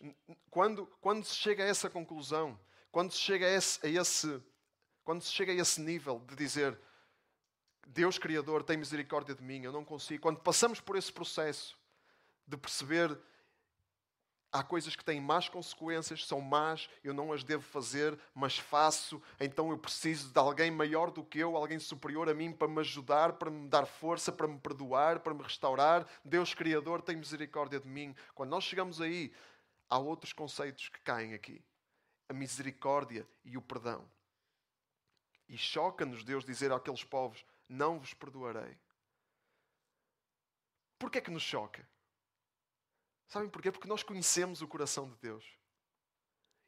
[0.49, 2.59] Quando, quando se chega a essa conclusão,
[2.93, 4.39] quando se chega a esse, a esse,
[5.03, 6.79] quando se chega a esse nível de dizer
[7.87, 10.21] Deus Criador tem misericórdia de mim, eu não consigo.
[10.21, 11.75] Quando passamos por esse processo
[12.47, 13.19] de perceber
[14.51, 19.19] há coisas que têm más consequências, são más, eu não as devo fazer, mas faço,
[19.39, 22.79] então eu preciso de alguém maior do que eu, alguém superior a mim para me
[22.81, 26.07] ajudar, para me dar força, para me perdoar, para me restaurar.
[26.23, 28.15] Deus Criador tem misericórdia de mim.
[28.35, 29.33] Quando nós chegamos aí,
[29.89, 31.59] há outros conceitos que caem aqui:
[32.33, 34.03] a misericórdia e o perdão.
[35.47, 38.75] E choca-nos Deus dizer àqueles povos: Não vos perdoarei.
[40.97, 41.87] Porquê é que nos choca?
[43.27, 43.71] Sabem porquê?
[43.71, 45.45] Porque nós conhecemos o coração de Deus.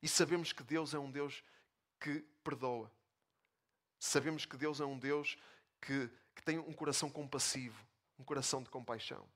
[0.02, 1.44] E sabemos que Deus é um Deus
[2.00, 2.92] que perdoa.
[4.00, 5.38] Sabemos que Deus é um Deus
[5.82, 7.84] que, que tem um coração compassivo,
[8.20, 9.28] um coração de compaixão.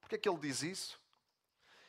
[0.00, 1.00] Porquê é que Ele diz isso?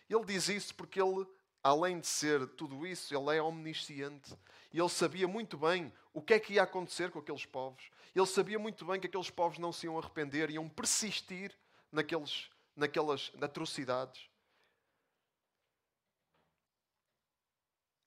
[0.10, 1.26] Ele diz isso porque Ele,
[1.66, 4.38] além de ser tudo isso, Ele é omnisciente.
[4.72, 7.90] E Ele sabia muito bem o que é que ia acontecer com aqueles povos.
[8.14, 11.58] Ele sabia muito bem que aqueles povos não se iam arrepender, iam persistir
[11.92, 14.30] naqueles, naquelas atrocidades.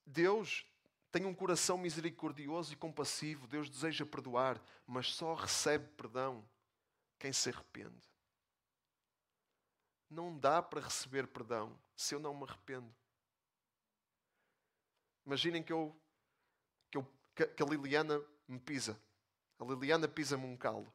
[0.07, 0.65] Deus
[1.11, 3.49] tem um coração misericordioso e compassivo.
[3.49, 6.49] Deus deseja perdoar, mas só recebe perdão
[7.19, 8.09] quem se arrepende.
[10.09, 12.95] Não dá para receber perdão se eu não me arrependo.
[15.29, 15.95] Imaginem que eu,
[16.91, 17.05] que, eu,
[17.55, 18.99] que a Liliana me pisa.
[19.59, 20.91] A Liliana pisa-me um calo.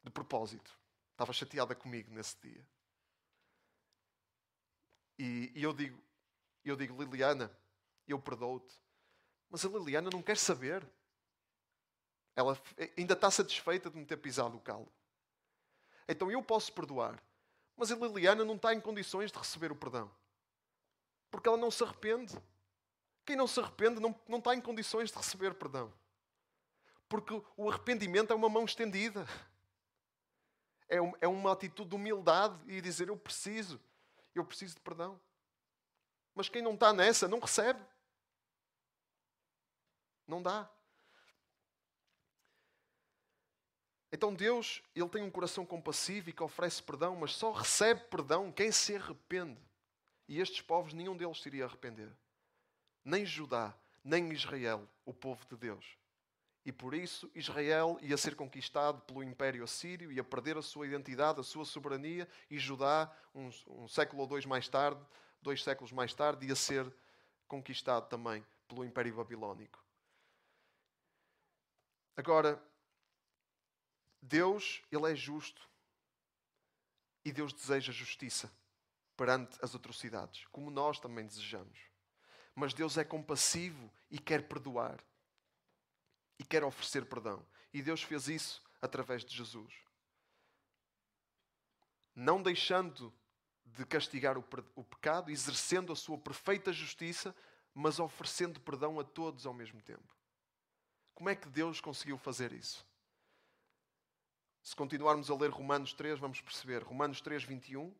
[0.00, 0.78] De propósito.
[1.10, 2.64] Estava chateada comigo nesse dia.
[5.18, 6.00] E, e eu digo:
[6.64, 7.50] eu digo, Liliana,
[8.06, 8.80] eu perdoo-te.
[9.48, 10.88] Mas a Liliana não quer saber.
[12.36, 12.56] Ela
[12.96, 14.90] ainda está satisfeita de me ter pisado o calo.
[16.06, 17.20] Então eu posso perdoar.
[17.76, 20.08] Mas a Liliana não está em condições de receber o perdão.
[21.30, 22.36] Porque ela não se arrepende.
[23.24, 25.92] Quem não se arrepende não, não está em condições de receber perdão.
[27.08, 29.26] Porque o arrependimento é uma mão estendida.
[30.88, 33.80] É, um, é uma atitude de humildade e dizer: Eu preciso,
[34.34, 35.20] eu preciso de perdão.
[36.34, 37.80] Mas quem não está nessa não recebe.
[40.26, 40.70] Não dá.
[44.12, 48.50] Então Deus, ele tem um coração compassivo e que oferece perdão, mas só recebe perdão
[48.50, 49.60] quem se arrepende.
[50.30, 52.08] E estes povos, nenhum deles se iria arrepender.
[53.04, 55.98] Nem Judá, nem Israel, o povo de Deus.
[56.64, 61.40] E por isso Israel ia ser conquistado pelo Império Assírio, ia perder a sua identidade,
[61.40, 65.04] a sua soberania, e Judá, um, um século ou dois mais tarde,
[65.42, 66.94] dois séculos mais tarde, ia ser
[67.48, 69.84] conquistado também pelo Império Babilónico.
[72.16, 72.62] Agora,
[74.22, 75.68] Deus, Ele é justo
[77.24, 78.48] e Deus deseja justiça
[79.20, 81.78] perante as atrocidades, como nós também desejamos.
[82.54, 84.98] Mas Deus é compassivo e quer perdoar
[86.38, 87.46] e quer oferecer perdão.
[87.70, 89.74] E Deus fez isso através de Jesus.
[92.14, 93.12] Não deixando
[93.62, 94.42] de castigar o,
[94.84, 97.36] pecado, exercendo a sua perfeita justiça,
[97.74, 100.16] mas oferecendo perdão a todos ao mesmo tempo.
[101.12, 102.88] Como é que Deus conseguiu fazer isso?
[104.62, 106.82] Se continuarmos a ler Romanos 3, vamos perceber.
[106.82, 107.94] Romanos 3, 21.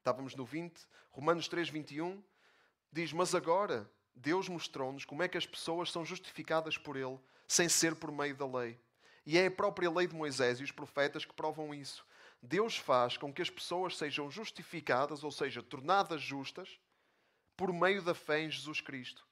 [0.00, 0.80] Estávamos no 20.
[1.10, 2.24] Romanos 3, 21
[2.90, 7.68] diz: Mas agora Deus mostrou-nos como é que as pessoas são justificadas por Ele, sem
[7.68, 8.80] ser por meio da lei.
[9.26, 12.06] E é a própria lei de Moisés e os profetas que provam isso.
[12.42, 16.80] Deus faz com que as pessoas sejam justificadas, ou seja, tornadas justas,
[17.54, 19.22] por meio da fé em Jesus Cristo.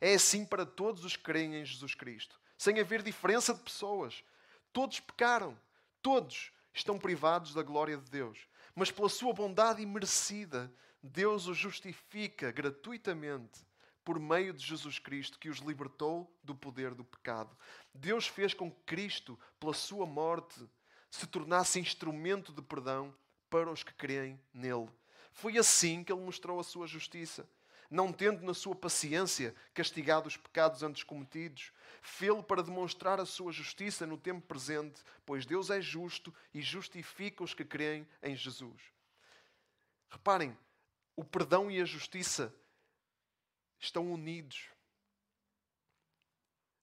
[0.00, 4.24] É assim para todos os que creem em Jesus Cristo, sem haver diferença de pessoas.
[4.72, 5.56] Todos pecaram,
[6.02, 8.48] todos estão privados da glória de Deus.
[8.76, 10.70] Mas pela sua bondade imerecida,
[11.02, 13.66] Deus os justifica gratuitamente
[14.04, 17.56] por meio de Jesus Cristo, que os libertou do poder do pecado.
[17.92, 20.68] Deus fez com que Cristo, pela sua morte,
[21.10, 23.12] se tornasse instrumento de perdão
[23.48, 24.90] para os que creem nele.
[25.32, 27.48] Foi assim que ele mostrou a sua justiça.
[27.90, 31.72] Não tendo na sua paciência castigado os pecados antes cometidos,
[32.02, 37.42] fê-lo para demonstrar a sua justiça no tempo presente, pois Deus é justo e justifica
[37.42, 38.80] os que creem em Jesus.
[40.08, 40.56] Reparem,
[41.16, 42.54] o perdão e a justiça
[43.78, 44.68] estão unidos.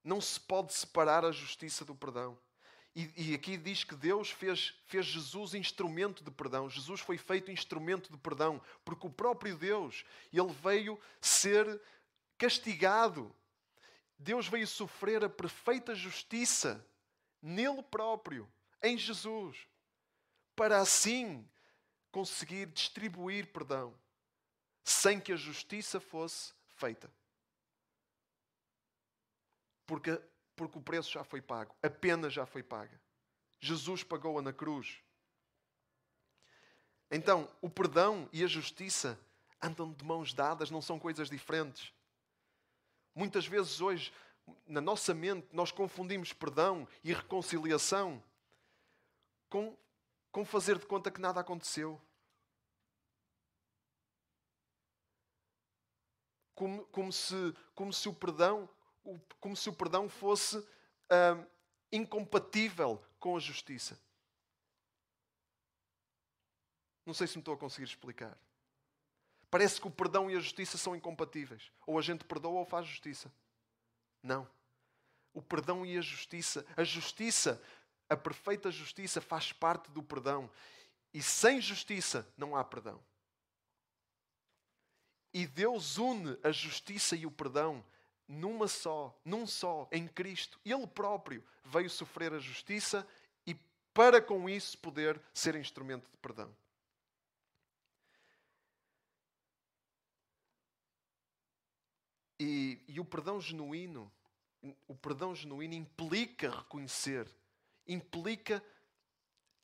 [0.04, 2.38] Não se pode separar a justiça do perdão.
[2.96, 6.70] E, e, aqui diz que Deus fez, fez Jesus instrumento de perdão.
[6.70, 11.82] Jesus foi feito instrumento de perdão, porque o próprio Deus, ele veio ser
[12.38, 13.36] castigado.
[14.18, 16.86] Deus veio sofrer a perfeita justiça
[17.41, 18.48] nele próprio,
[18.82, 19.58] em Jesus,
[20.56, 21.50] para assim
[22.12, 23.94] conseguir distribuir perdão,
[24.84, 27.12] sem que a justiça fosse feita.
[29.86, 30.22] Porque,
[30.56, 32.99] porque o preço já foi pago, a pena já foi paga.
[33.60, 35.01] Jesus pagou-a na cruz.
[37.10, 39.20] Então, o perdão e a justiça
[39.62, 41.93] andam de mãos dadas, não são coisas diferentes.
[43.16, 44.12] Muitas vezes hoje,
[44.66, 48.22] na nossa mente, nós confundimos perdão e reconciliação
[49.49, 49.78] com,
[50.32, 52.01] com fazer de conta que nada aconteceu.
[56.56, 58.68] Como, como, se, como se o perdão
[59.39, 61.47] como se o perdão fosse uh,
[61.91, 63.99] incompatível com a justiça.
[67.06, 68.38] Não sei se me estou a conseguir explicar.
[69.49, 71.72] Parece que o perdão e a justiça são incompatíveis.
[71.86, 73.32] Ou a gente perdoa ou faz justiça.
[74.22, 74.49] Não.
[75.34, 77.62] O perdão e a justiça, a justiça,
[78.10, 80.49] a perfeita justiça faz parte do perdão.
[81.14, 83.04] E sem justiça não há perdão.
[85.34, 87.84] E Deus une a justiça e o perdão
[88.28, 90.59] numa só, num só, em Cristo.
[90.65, 93.07] Ele próprio veio sofrer a justiça
[93.45, 93.55] e
[93.93, 96.53] para com isso poder ser instrumento de perdão.
[102.39, 104.11] E, e, o perdão genuíno,
[104.88, 107.30] o perdão genuíno implica reconhecer,
[107.88, 108.61] implica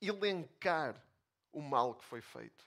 [0.02, 1.04] elencar
[1.52, 2.66] o mal que foi feito.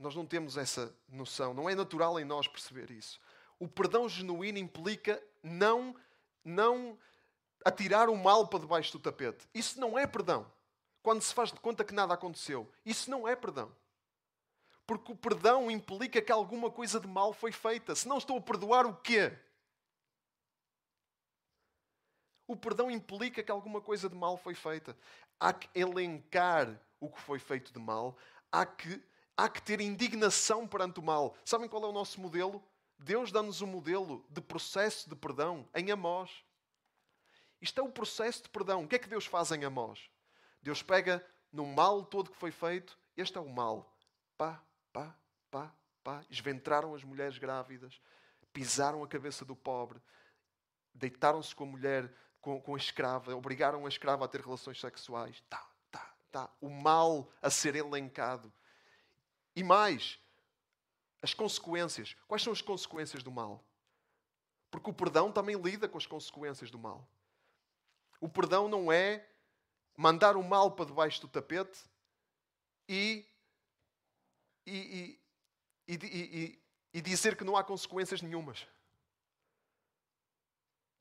[0.00, 3.20] Nós não temos essa noção, não é natural em nós perceber isso.
[3.58, 5.94] O perdão genuíno implica não,
[6.42, 6.98] não
[7.62, 9.46] atirar o mal para debaixo do tapete.
[9.52, 10.50] Isso não é perdão.
[11.02, 13.70] Quando se faz de conta que nada aconteceu, isso não é perdão.
[14.86, 17.94] Porque o perdão implica que alguma coisa de mal foi feita.
[17.94, 19.36] Se não estou a perdoar o quê?
[22.46, 24.96] O perdão implica que alguma coisa de mal foi feita.
[25.38, 28.16] Há que elencar o que foi feito de mal,
[28.50, 29.02] há que
[29.44, 31.34] há que ter indignação perante o mal.
[31.44, 32.62] Sabem qual é o nosso modelo?
[32.98, 36.30] Deus dá-nos um modelo de processo de perdão em Amós.
[37.60, 38.84] Isto é o processo de perdão.
[38.84, 40.10] O que é que Deus faz em Amós?
[40.62, 42.98] Deus pega no mal todo que foi feito.
[43.16, 43.96] Este é o mal.
[44.36, 44.62] Pá,
[44.92, 45.14] pá,
[45.50, 45.74] pá,
[46.04, 46.24] pá.
[46.30, 48.00] Esventraram as mulheres grávidas.
[48.52, 50.00] Pisaram a cabeça do pobre.
[50.92, 53.34] Deitaram-se com a mulher, com, com a escrava.
[53.34, 55.42] Obrigaram a escrava a ter relações sexuais.
[55.48, 56.50] Tá, tá, tá.
[56.60, 58.52] O mal a ser elencado.
[59.54, 60.18] E mais,
[61.22, 62.16] as consequências.
[62.26, 63.64] Quais são as consequências do mal?
[64.70, 67.08] Porque o perdão também lida com as consequências do mal.
[68.20, 69.26] O perdão não é
[69.96, 71.84] mandar o mal para debaixo do tapete
[72.88, 73.26] e,
[74.66, 75.20] e,
[75.88, 76.62] e, e,
[76.94, 78.66] e dizer que não há consequências nenhumas.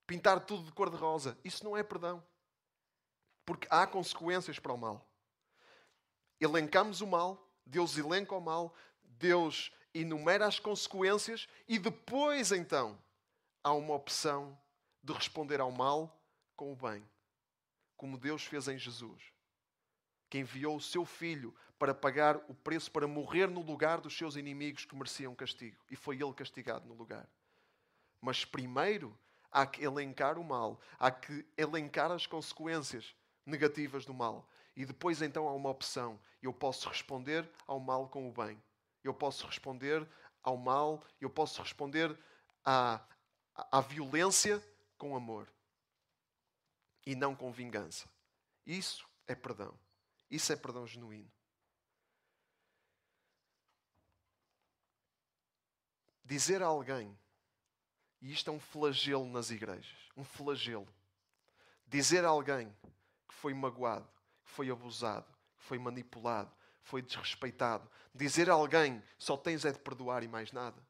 [0.07, 1.37] Pintar tudo de cor-de-rosa.
[1.43, 2.25] Isso não é perdão.
[3.45, 5.07] Porque há consequências para o mal.
[6.39, 12.97] Elencamos o mal, Deus elenca o mal, Deus enumera as consequências e depois então
[13.63, 14.57] há uma opção
[15.03, 16.19] de responder ao mal
[16.55, 17.07] com o bem,
[17.95, 19.21] como Deus fez em Jesus,
[20.29, 24.35] que enviou o seu filho para pagar o preço para morrer no lugar dos seus
[24.35, 27.27] inimigos que mereciam castigo e foi ele castigado no lugar.
[28.19, 29.17] Mas primeiro
[29.51, 33.15] há que elencar o mal, há que elencar as consequências
[33.45, 34.47] negativas do mal.
[34.79, 36.17] E depois então há uma opção.
[36.41, 38.57] Eu posso responder ao mal com o bem.
[39.03, 40.07] Eu posso responder
[40.41, 42.17] ao mal, eu posso responder
[42.63, 43.05] à,
[43.53, 44.65] à violência
[44.97, 45.51] com amor.
[47.05, 48.09] E não com vingança.
[48.65, 49.77] Isso é perdão.
[50.31, 51.29] Isso é perdão genuíno.
[56.23, 57.19] Dizer a alguém,
[58.21, 60.87] e isto é um flagelo nas igrejas, um flagelo.
[61.85, 62.73] Dizer a alguém
[63.27, 64.09] que foi magoado,
[64.49, 65.27] foi abusado,
[65.57, 67.89] foi manipulado, foi desrespeitado.
[68.13, 70.81] Dizer a alguém só tens é de perdoar e mais nada.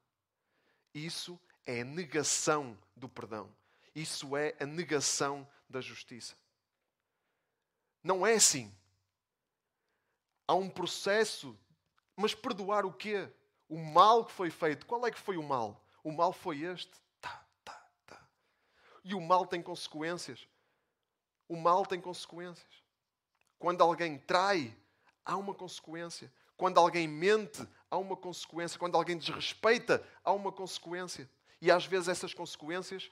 [0.94, 3.54] Isso é a negação do perdão.
[3.94, 6.36] Isso é a negação da justiça.
[8.04, 8.74] Não é assim.
[10.48, 11.58] Há um processo,
[12.16, 13.30] mas perdoar o quê?
[13.68, 14.86] O mal que foi feito.
[14.86, 15.86] Qual é que foi o mal?
[16.04, 16.92] O mal foi este.
[17.22, 18.28] Tá, tá, tá.
[19.04, 20.48] E o mal tem consequências.
[21.48, 22.79] O mal tem consequências.
[23.60, 24.76] Quando alguém trai,
[25.26, 26.32] há uma consequência.
[26.56, 28.80] Quando alguém mente, há uma consequência.
[28.80, 31.30] Quando alguém desrespeita, há uma consequência.
[31.62, 33.12] E às vezes essas consequências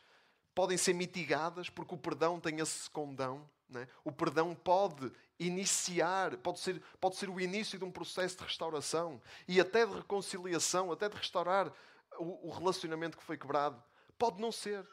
[0.56, 3.48] podem ser mitigadas porque o perdão tem esse condão.
[3.70, 3.88] Né?
[4.04, 9.22] O perdão pode iniciar, pode ser, pode ser o início de um processo de restauração
[9.48, 11.72] e até de reconciliação, até de restaurar
[12.18, 13.82] o relacionamento que foi quebrado.
[14.18, 14.84] Pode não ser.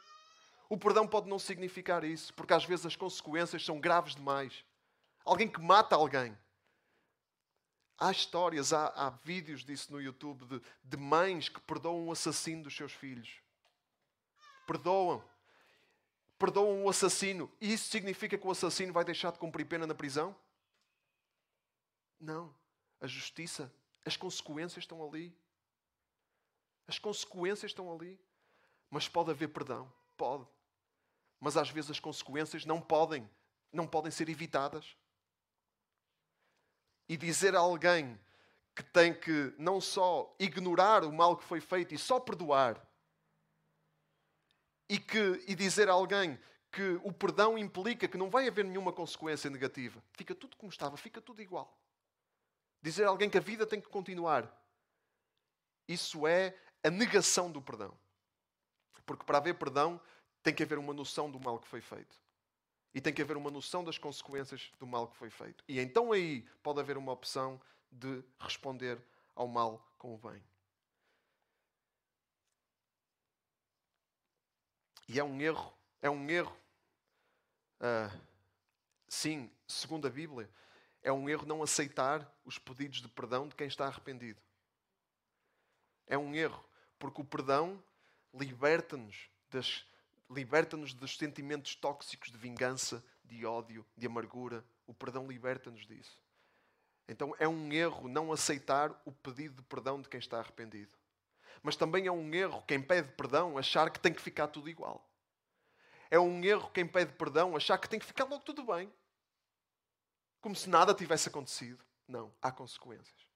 [0.69, 4.63] O perdão pode não significar isso, porque às vezes as consequências são graves demais.
[5.25, 6.37] Alguém que mata alguém.
[7.97, 12.63] Há histórias, há, há vídeos disso no YouTube de, de mães que perdoam o assassino
[12.63, 13.41] dos seus filhos.
[14.67, 15.23] Perdoam.
[16.37, 17.51] Perdoam o assassino.
[17.59, 20.35] E isso significa que o assassino vai deixar de cumprir pena na prisão?
[22.19, 22.53] Não.
[23.01, 23.73] A justiça,
[24.05, 25.35] as consequências estão ali.
[26.87, 28.19] As consequências estão ali.
[28.89, 29.91] Mas pode haver perdão.
[30.17, 30.45] Pode.
[31.39, 33.29] Mas às vezes as consequências não podem,
[33.71, 34.97] não podem ser evitadas.
[37.07, 38.19] E dizer a alguém
[38.75, 42.85] que tem que não só ignorar o mal que foi feito e só perdoar,
[44.89, 46.39] e, que, e dizer a alguém
[46.71, 50.97] que o perdão implica que não vai haver nenhuma consequência negativa, fica tudo como estava,
[50.97, 51.75] fica tudo igual.
[52.81, 54.51] Dizer a alguém que a vida tem que continuar,
[55.87, 57.97] isso é a negação do perdão.
[59.05, 60.01] Porque para haver perdão,
[60.43, 62.15] tem que haver uma noção do mal que foi feito.
[62.95, 65.61] E tem que haver uma noção das consequências do mal que foi feito.
[65.67, 67.59] E então aí pode haver uma opção
[67.91, 68.97] de responder
[69.35, 70.41] ao mal com o bem.
[75.09, 76.57] E é um erro, é um erro.
[77.81, 78.17] Uh,
[79.09, 80.49] sim, segundo a Bíblia,
[81.03, 84.41] é um erro não aceitar os pedidos de perdão de quem está arrependido.
[86.07, 86.63] É um erro,
[86.97, 87.83] porque o perdão
[88.33, 89.85] liberta-nos das
[90.29, 94.65] liberta-nos dos sentimentos tóxicos de vingança, de ódio, de amargura.
[94.87, 96.19] O perdão liberta-nos disso.
[97.07, 100.97] Então é um erro não aceitar o pedido de perdão de quem está arrependido.
[101.61, 105.07] Mas também é um erro quem pede perdão achar que tem que ficar tudo igual.
[106.09, 108.91] É um erro quem pede perdão achar que tem que ficar logo tudo bem.
[110.41, 111.83] Como se nada tivesse acontecido.
[112.07, 113.27] Não, há consequências.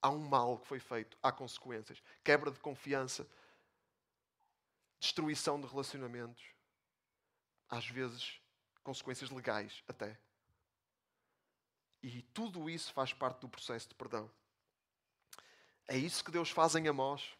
[0.00, 2.00] Há um mal que foi feito, há consequências.
[2.22, 3.28] Quebra de confiança,
[4.98, 6.42] destruição de relacionamentos,
[7.68, 8.40] às vezes
[8.82, 10.18] consequências legais até.
[12.02, 14.30] E tudo isso faz parte do processo de perdão.
[15.88, 17.32] É isso que Deus faz em Amós.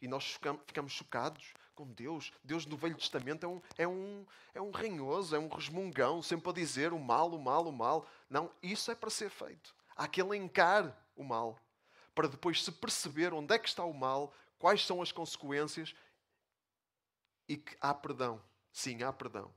[0.00, 2.32] E nós ficamos chocados com Deus.
[2.42, 6.50] Deus no Velho Testamento é um, é um, é um ranhoso, é um resmungão, sempre
[6.50, 8.06] a dizer o mal, o mal, o mal.
[8.28, 9.74] Não, isso é para ser feito.
[9.96, 11.58] Há que elencar o mal.
[12.14, 15.94] Para depois se perceber onde é que está o mal, quais são as consequências
[17.48, 18.42] e que há perdão.
[18.72, 19.52] Sim, há perdão.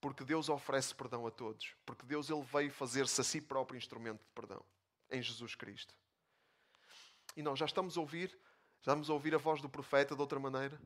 [0.00, 1.74] Porque Deus oferece perdão a todos.
[1.84, 4.64] Porque Deus ele veio fazer-se a si próprio instrumento de perdão
[5.10, 5.94] em Jesus Cristo.
[7.36, 8.30] E nós já estamos a ouvir,
[8.82, 10.80] já estamos a ouvir a voz do profeta de outra maneira.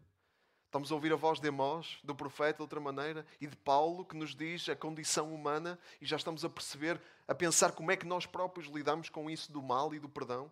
[0.73, 4.07] Estamos a ouvir a voz de Amós, do profeta, de outra maneira, e de Paulo,
[4.07, 7.97] que nos diz a condição humana, e já estamos a perceber, a pensar como é
[7.97, 10.51] que nós próprios lidamos com isso do mal e do perdão.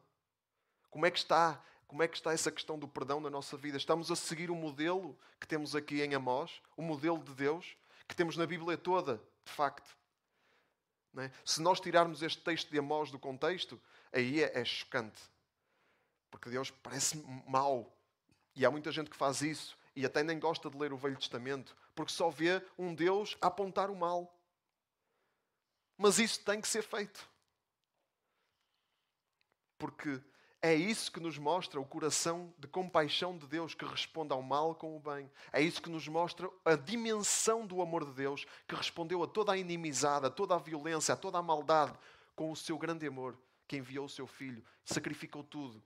[0.90, 3.76] Como é que está como é que está essa questão do perdão na nossa vida?
[3.76, 7.76] Estamos a seguir o modelo que temos aqui em Amós, o modelo de Deus,
[8.06, 9.98] que temos na Bíblia toda, de facto.
[11.18, 11.32] É?
[11.44, 13.80] Se nós tirarmos este texto de Amós do contexto,
[14.12, 15.20] aí é, é chocante.
[16.30, 17.16] Porque Deus parece
[17.48, 17.92] mau.
[18.54, 21.18] E há muita gente que faz isso e até nem gosta de ler o Velho
[21.18, 24.32] Testamento, porque só vê um Deus apontar o mal.
[25.98, 27.28] Mas isso tem que ser feito.
[29.76, 30.22] Porque
[30.62, 34.74] é isso que nos mostra o coração de compaixão de Deus que responde ao mal
[34.74, 35.30] com o bem.
[35.52, 39.52] É isso que nos mostra a dimensão do amor de Deus que respondeu a toda
[39.52, 41.98] a inimizade, a toda a violência, a toda a maldade
[42.36, 45.82] com o seu grande amor, que enviou o seu filho, sacrificou tudo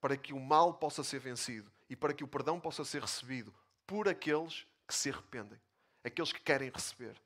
[0.00, 3.52] para que o mal possa ser vencido e para que o perdão possa ser recebido
[3.86, 5.60] por aqueles que se arrependem,
[6.02, 7.20] aqueles que querem receber.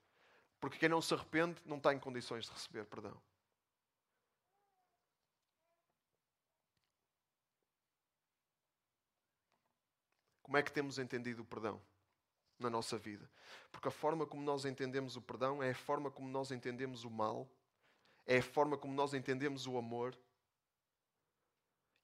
[0.59, 3.17] Porque quem não se arrepende não está em condições de receber perdão.
[10.45, 11.81] Como é que temos entendido o perdão
[12.59, 13.29] na nossa vida?
[13.73, 17.11] Porque a forma como nós entendemos o perdão é a forma como nós entendemos o
[17.11, 17.51] mal,
[18.27, 20.15] é a forma como nós entendemos o amor.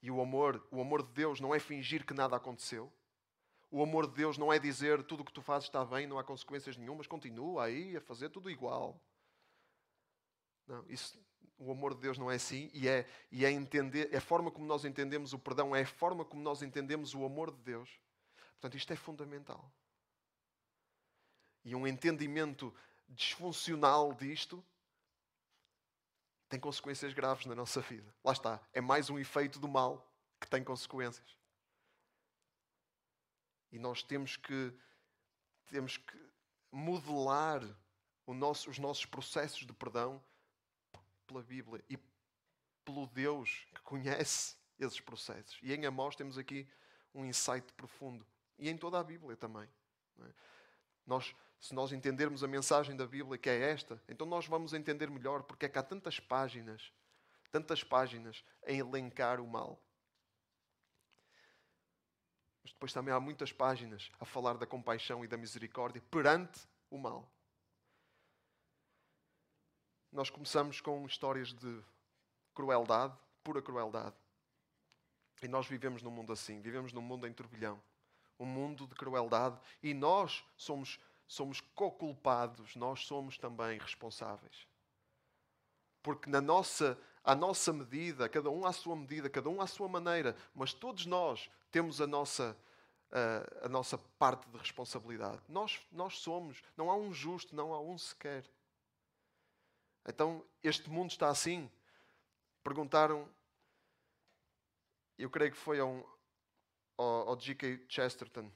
[0.00, 2.90] E o amor, o amor de Deus não é fingir que nada aconteceu.
[3.70, 6.18] O amor de Deus não é dizer tudo o que tu fazes está bem, não
[6.18, 8.98] há consequências nenhumas, continua aí a fazer tudo igual.
[10.66, 11.22] Não, isso,
[11.58, 14.66] o amor de Deus não é assim e é, e é entender, a forma como
[14.66, 18.00] nós entendemos o perdão, é a forma como nós entendemos o amor de Deus.
[18.60, 19.72] Portanto, isto é fundamental.
[21.64, 22.74] E um entendimento
[23.08, 24.62] disfuncional disto
[26.48, 28.14] tem consequências graves na nossa vida.
[28.22, 28.60] Lá está.
[28.72, 30.06] É mais um efeito do mal
[30.38, 31.38] que tem consequências.
[33.72, 34.74] E nós temos que,
[35.66, 36.30] temos que
[36.70, 37.62] modelar
[38.26, 40.22] nosso, os nossos processos de perdão
[41.26, 41.98] pela Bíblia e
[42.84, 45.58] pelo Deus que conhece esses processos.
[45.62, 46.68] E em Amós temos aqui
[47.14, 48.26] um insight profundo.
[48.60, 49.66] E em toda a Bíblia também.
[50.20, 50.32] É?
[51.06, 55.10] Nós, se nós entendermos a mensagem da Bíblia, que é esta, então nós vamos entender
[55.10, 56.92] melhor porque é que há tantas páginas,
[57.50, 59.82] tantas páginas em elencar o mal.
[62.62, 66.98] Mas depois também há muitas páginas a falar da compaixão e da misericórdia perante o
[66.98, 67.32] mal.
[70.12, 71.82] Nós começamos com histórias de
[72.54, 74.16] crueldade, pura crueldade.
[75.42, 77.82] E nós vivemos num mundo assim, vivemos num mundo em turbilhão,
[78.40, 84.66] um mundo de crueldade, e nós somos, somos co-culpados, nós somos também responsáveis.
[86.02, 89.88] Porque na nossa, à nossa medida, cada um à sua medida, cada um à sua
[89.88, 92.56] maneira, mas todos nós temos a nossa,
[93.12, 95.40] a, a nossa parte de responsabilidade.
[95.48, 98.44] Nós, nós somos, não há um justo, não há um sequer.
[100.08, 101.70] Então, este mundo está assim.
[102.64, 103.28] Perguntaram,
[105.18, 106.18] eu creio que foi ao,
[107.00, 107.86] ao, ao G.K.
[107.88, 108.52] Chesterton,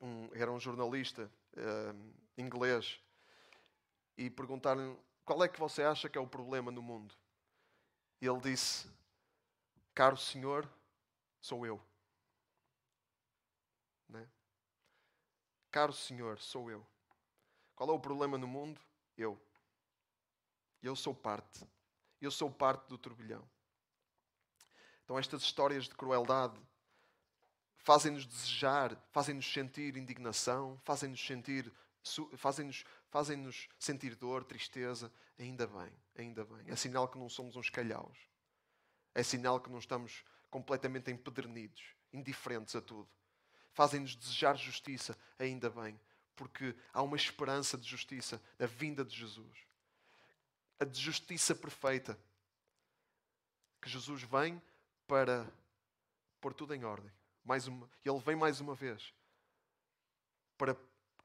[0.00, 3.00] um, era um jornalista um, inglês,
[4.16, 7.14] e perguntaram qual é que você acha que é o problema no mundo.
[8.20, 8.90] E ele disse:
[9.94, 10.68] Caro Senhor,
[11.40, 11.80] sou eu.
[14.08, 14.26] Né?
[15.70, 16.84] Caro Senhor, sou eu.
[17.76, 18.80] Qual é o problema no mundo?
[19.16, 19.38] Eu.
[20.82, 21.68] Eu sou parte.
[22.20, 23.48] Eu sou parte do turbilhão.
[25.04, 26.60] Então, estas histórias de crueldade
[27.78, 31.72] fazem-nos desejar, fazem-nos sentir indignação, fazem-nos sentir,
[32.36, 35.12] fazem-nos, fazem-nos sentir dor, tristeza.
[35.38, 36.64] Ainda bem, ainda bem.
[36.66, 38.18] É sinal que não somos uns calhaus.
[39.14, 43.08] É sinal que não estamos completamente empedernidos, indiferentes a tudo.
[43.72, 45.98] Fazem-nos desejar justiça, ainda bem,
[46.34, 49.68] porque há uma esperança de justiça na vinda de Jesus
[50.78, 52.18] a de justiça perfeita.
[53.80, 54.60] Que Jesus vem
[55.06, 55.50] para
[56.40, 57.12] pôr tudo em ordem.
[57.44, 59.14] Mais uma, ele vem mais uma vez
[60.56, 60.76] para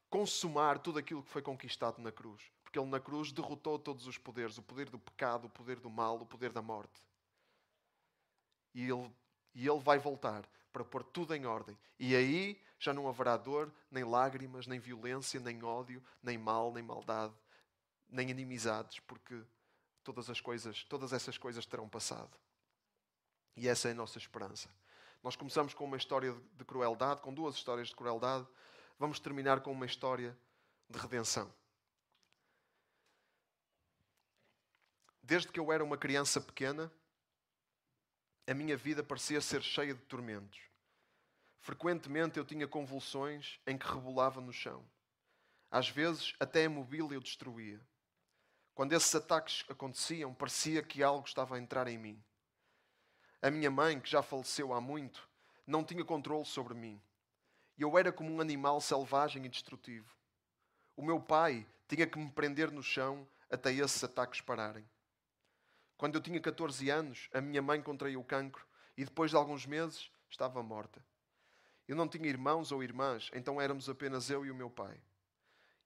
[0.09, 2.41] consumar tudo aquilo que foi conquistado na cruz.
[2.63, 5.89] Porque ele na cruz derrotou todos os poderes: o poder do pecado, o poder do
[5.89, 7.01] mal, o poder da morte.
[8.73, 9.11] E ele,
[9.53, 11.77] e ele vai voltar para pôr tudo em ordem.
[11.99, 16.83] E aí já não haverá dor, nem lágrimas, nem violência, nem ódio, nem mal, nem
[16.83, 17.33] maldade,
[18.09, 19.41] nem inimizades, porque
[20.03, 22.37] todas as coisas, todas essas coisas terão passado.
[23.55, 24.69] E essa é a nossa esperança.
[25.23, 28.45] Nós começamos com uma história de crueldade, com duas histórias de crueldade,
[28.99, 30.37] vamos terminar com uma história
[30.89, 31.49] de redenção.
[35.21, 36.91] Desde que eu era uma criança pequena,
[38.45, 40.59] a minha vida parecia ser cheia de tormentos.
[41.61, 44.85] Frequentemente eu tinha convulsões em que rebolava no chão.
[45.71, 47.79] Às vezes até a mobília eu destruía.
[48.75, 52.21] Quando esses ataques aconteciam, parecia que algo estava a entrar em mim.
[53.43, 55.27] A minha mãe, que já faleceu há muito,
[55.67, 56.97] não tinha controle sobre mim.
[57.77, 60.09] Eu era como um animal selvagem e destrutivo.
[60.95, 64.89] O meu pai tinha que me prender no chão até esses ataques pararem.
[65.97, 68.65] Quando eu tinha 14 anos, a minha mãe contraiu cancro
[68.95, 71.05] e depois de alguns meses estava morta.
[71.85, 74.97] Eu não tinha irmãos ou irmãs, então éramos apenas eu e o meu pai.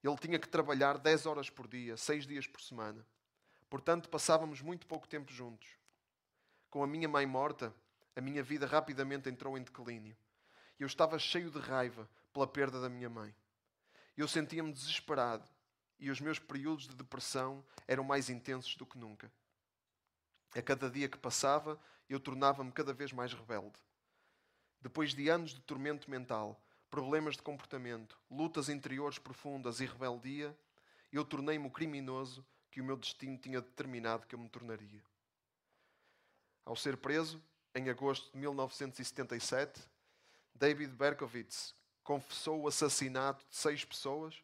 [0.03, 3.03] Ele tinha que trabalhar 10 horas por dia, 6 dias por semana.
[3.67, 5.76] Portanto, passávamos muito pouco tempo juntos.
[6.69, 7.73] Com a minha mãe morta,
[8.15, 10.17] a minha vida rapidamente entrou em declínio.
[10.79, 13.33] Eu estava cheio de raiva pela perda da minha mãe.
[14.17, 15.47] Eu sentia-me desesperado
[15.99, 19.31] e os meus períodos de depressão eram mais intensos do que nunca.
[20.55, 23.79] A cada dia que passava, eu tornava-me cada vez mais rebelde.
[24.81, 30.57] Depois de anos de tormento mental, problemas de comportamento, lutas interiores profundas e rebeldia,
[31.11, 35.01] eu tornei-me o criminoso que o meu destino tinha determinado que eu me tornaria.
[36.67, 37.41] Ao ser preso,
[37.73, 39.79] em agosto de 1977,
[40.53, 44.43] David Berkowitz confessou o assassinato de seis pessoas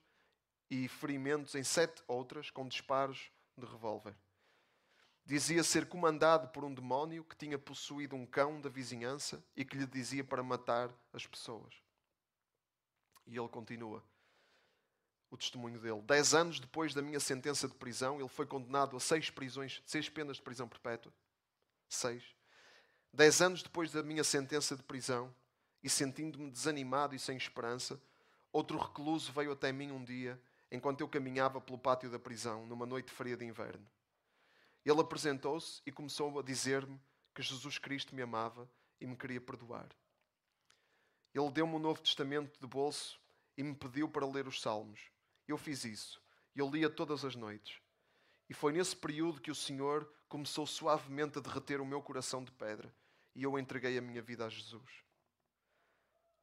[0.69, 4.15] e ferimentos em sete outras com disparos de revólver.
[5.25, 9.75] Dizia ser comandado por um demónio que tinha possuído um cão da vizinhança e que
[9.75, 11.73] lhe dizia para matar as pessoas.
[13.27, 14.01] E ele continua
[15.29, 16.01] o testemunho dele.
[16.03, 20.07] Dez anos depois da minha sentença de prisão, ele foi condenado a seis prisões, seis
[20.07, 21.11] penas de prisão perpétua.
[21.93, 22.23] Seis.
[23.13, 25.33] Dez anos depois da minha sentença de prisão,
[25.83, 28.01] e sentindo-me desanimado e sem esperança,
[28.51, 30.41] outro recluso veio até mim um dia,
[30.71, 33.85] enquanto eu caminhava pelo pátio da prisão, numa noite fria de inverno.
[34.83, 36.99] Ele apresentou-se e começou a dizer-me
[37.35, 38.67] que Jesus Cristo me amava
[38.99, 39.87] e me queria perdoar.
[41.33, 43.19] Ele deu-me o um Novo Testamento de bolso
[43.55, 44.99] e me pediu para ler os Salmos.
[45.47, 46.21] Eu fiz isso.
[46.55, 47.79] Eu lia todas as noites.
[48.49, 52.51] E foi nesse período que o Senhor começou suavemente a derreter o meu coração de
[52.53, 52.91] pedra.
[53.35, 55.03] e eu entreguei a minha vida a Jesus.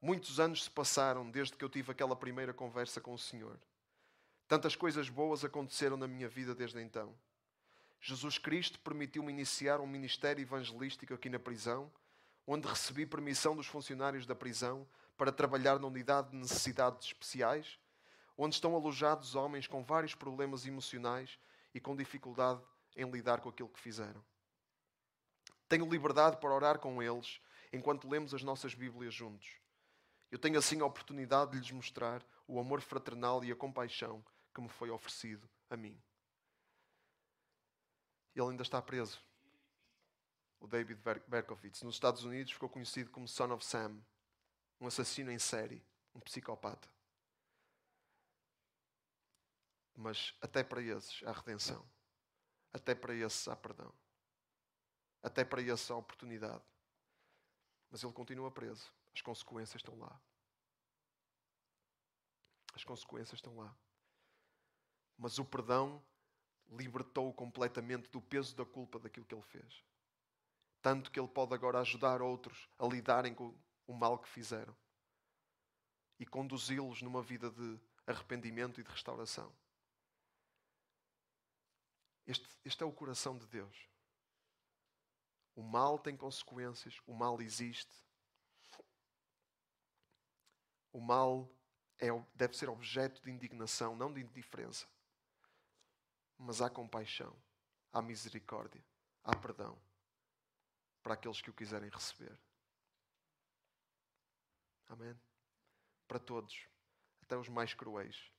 [0.00, 3.58] Muitos anos se passaram desde que eu tive aquela primeira conversa com o Senhor.
[4.46, 7.12] Tantas coisas boas aconteceram na minha vida desde então.
[8.00, 11.90] Jesus Cristo permitiu-me iniciar um ministério evangelístico aqui na prisão,
[12.46, 14.86] onde recebi permissão dos funcionários da prisão
[15.16, 17.76] para trabalhar na unidade de necessidades especiais,
[18.38, 21.40] onde estão alojados homens com vários problemas emocionais
[21.74, 22.62] e com dificuldade
[22.96, 24.24] em lidar com aquilo que fizeram.
[25.68, 27.40] Tenho liberdade para orar com eles
[27.72, 29.60] enquanto lemos as nossas Bíblias juntos.
[30.30, 34.24] Eu tenho assim a oportunidade de lhes mostrar o amor fraternal e a compaixão
[34.54, 36.00] que me foi oferecido a mim.
[38.34, 39.20] Ele ainda está preso.
[40.60, 43.98] O David Berkowitz, nos Estados Unidos, ficou conhecido como Son of Sam,
[44.80, 45.84] um assassino em série,
[46.14, 46.88] um psicopata.
[49.96, 51.84] Mas até para esses há redenção.
[52.72, 53.92] Até para esses há perdão.
[55.22, 56.64] Até para esses há oportunidade.
[57.90, 58.92] Mas ele continua preso.
[59.14, 60.20] As consequências estão lá.
[62.74, 63.76] As consequências estão lá.
[65.18, 66.02] Mas o perdão
[66.70, 69.84] libertou-o completamente do peso da culpa daquilo que ele fez.
[70.80, 73.54] Tanto que ele pode agora ajudar outros a lidarem com
[73.86, 74.74] o mal que fizeram
[76.18, 79.52] e conduzi-los numa vida de arrependimento e de restauração.
[82.30, 83.88] Este, este é o coração de Deus.
[85.52, 87.92] O mal tem consequências, o mal existe.
[90.92, 91.52] O mal
[91.98, 94.86] é, deve ser objeto de indignação, não de indiferença.
[96.38, 97.36] Mas há compaixão,
[97.92, 98.80] há misericórdia,
[99.24, 99.76] há perdão
[101.02, 102.40] para aqueles que o quiserem receber.
[104.86, 105.20] Amém?
[106.06, 106.64] Para todos,
[107.22, 108.32] até os mais cruéis,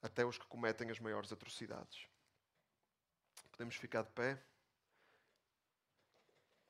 [0.00, 2.10] até os que cometem as maiores atrocidades.
[3.52, 4.42] Podemos ficar de pé?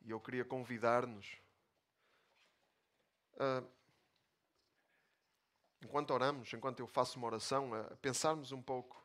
[0.03, 1.41] E eu queria convidar-nos
[3.39, 3.63] a,
[5.81, 9.03] enquanto oramos, enquanto eu faço uma oração, a pensarmos um pouco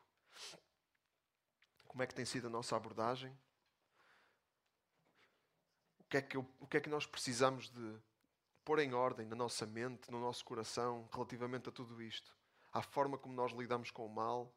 [1.86, 3.36] como é que tem sido a nossa abordagem?
[6.00, 7.98] O que é que, eu, o que, é que nós precisamos de
[8.64, 12.36] pôr em ordem na nossa mente, no nosso coração, relativamente a tudo isto?
[12.72, 14.54] À forma como nós lidamos com o mal,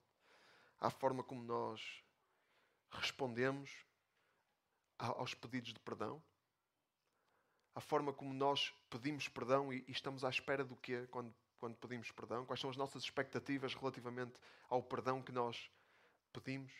[0.79, 2.03] à forma como nós
[2.91, 3.85] respondemos
[4.97, 6.21] aos pedidos de perdão?
[7.73, 12.11] A forma como nós pedimos perdão e, estamos à espera do quê quando, quando pedimos
[12.11, 12.45] perdão?
[12.45, 14.33] Quais são as nossas expectativas relativamente
[14.69, 15.71] ao perdão que nós
[16.33, 16.71] pedimos?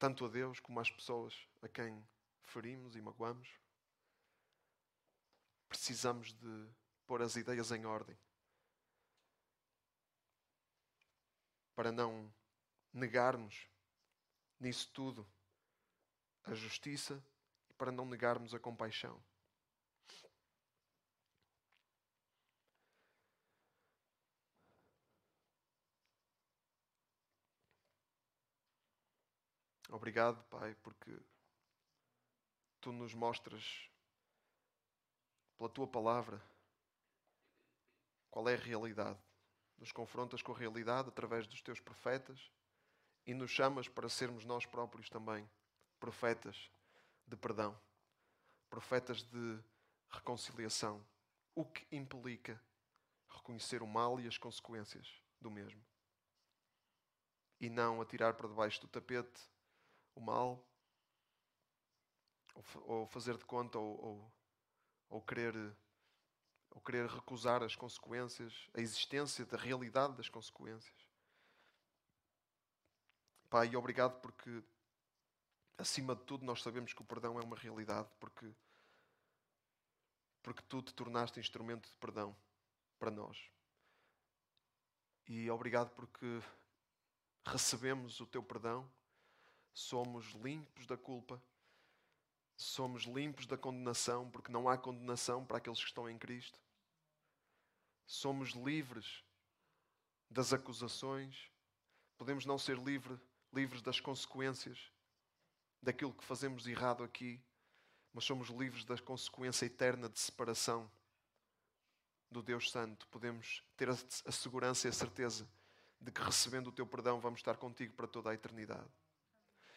[0.00, 2.02] tanto a Deus como às pessoas a quem
[2.42, 3.60] ferimos e magoamos.
[5.68, 6.68] Precisamos de
[7.06, 8.18] pôr as ideias em ordem
[11.76, 12.32] para não
[12.94, 13.68] negarmos
[14.60, 15.26] nisso tudo
[16.44, 17.22] a justiça
[17.68, 19.20] e para não negarmos a compaixão.
[29.88, 31.18] Obrigado, Pai, porque
[32.80, 33.90] tu nos mostras
[35.56, 36.40] pela tua palavra
[38.30, 39.18] qual é a realidade.
[39.76, 42.50] Nos confrontas com a realidade através dos teus profetas
[43.26, 45.48] e nos chamas para sermos nós próprios também
[45.98, 46.70] profetas
[47.26, 47.78] de perdão,
[48.68, 49.62] profetas de
[50.10, 51.04] reconciliação,
[51.54, 52.60] o que implica
[53.28, 55.84] reconhecer o mal e as consequências do mesmo.
[57.60, 59.40] E não atirar para debaixo do tapete
[60.14, 60.66] o mal,
[62.84, 64.32] ou, fazer de conta, ou, ou,
[65.08, 65.54] ou, querer,
[66.70, 71.09] ou querer recusar as consequências, a existência da realidade das consequências.
[73.50, 74.62] Pai, obrigado porque,
[75.76, 78.50] acima de tudo, nós sabemos que o perdão é uma realidade, porque,
[80.42, 82.34] porque tu te tornaste instrumento de perdão
[82.98, 83.50] para nós.
[85.26, 86.40] E obrigado porque
[87.44, 88.90] recebemos o teu perdão
[89.72, 91.42] somos limpos da culpa,
[92.56, 96.58] somos limpos da condenação, porque não há condenação para aqueles que estão em Cristo.
[98.06, 99.24] Somos livres
[100.28, 101.50] das acusações,
[102.18, 103.18] podemos não ser livre,
[103.52, 104.92] livres das consequências
[105.82, 107.42] daquilo que fazemos errado aqui,
[108.12, 110.90] mas somos livres da consequência eterna de separação
[112.30, 113.06] do Deus Santo.
[113.08, 115.48] Podemos ter a, segurança e a certeza
[116.00, 118.88] de que recebendo o teu perdão vamos estar contigo para toda a eternidade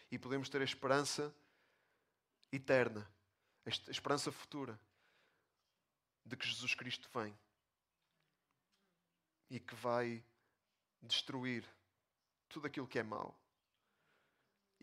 [0.09, 1.36] e podemos ter a esperança
[2.51, 3.09] eterna,
[3.65, 4.80] a esperança futura
[6.26, 7.38] de que Jesus Cristo vem
[9.49, 10.24] e que vai
[11.01, 11.67] destruir
[12.47, 13.38] tudo aquilo que é mau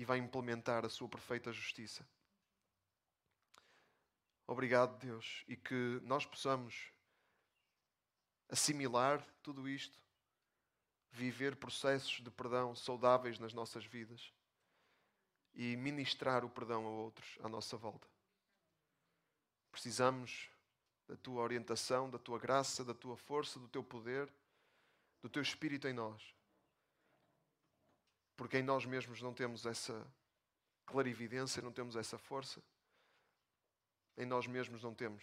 [0.01, 2.09] e vai implementar a sua perfeita justiça.
[4.46, 6.90] Obrigado, Deus, e que nós possamos
[8.48, 10.01] assimilar tudo isto,
[11.11, 14.32] viver processos de perdão saudáveis nas nossas vidas
[15.53, 18.09] e ministrar o perdão a outros à nossa volta.
[19.70, 20.48] Precisamos
[21.07, 24.32] da tua orientação, da tua graça, da tua força, do teu poder,
[25.20, 26.34] do teu espírito em nós.
[28.41, 30.11] Porque em nós mesmos não temos essa
[30.86, 32.62] clarividência, não temos essa força.
[34.16, 35.22] Em nós mesmos não temos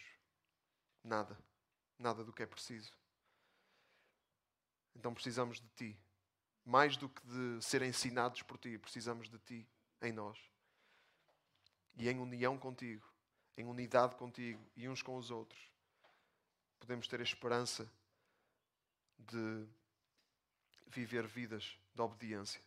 [1.04, 1.36] nada,
[1.98, 2.94] nada do que é preciso.
[4.96, 6.00] Então precisamos de Ti.
[6.64, 9.68] Mais do que de ser ensinados por Ti, precisamos de Ti
[10.04, 10.38] em nós.
[11.96, 13.12] E em união contigo,
[13.58, 15.72] em unidade contigo e uns com os outros,
[16.80, 17.92] podemos ter a esperança
[19.18, 19.68] de
[20.86, 22.67] viver vidas de obediência,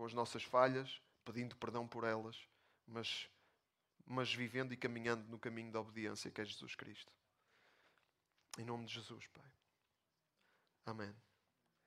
[0.00, 2.48] com as nossas falhas, pedindo perdão por elas,
[2.86, 3.28] mas,
[4.06, 7.12] mas vivendo e caminhando no caminho da obediência que é Jesus Cristo.
[8.58, 9.52] Em nome de Jesus, Pai.
[10.86, 11.14] Amém.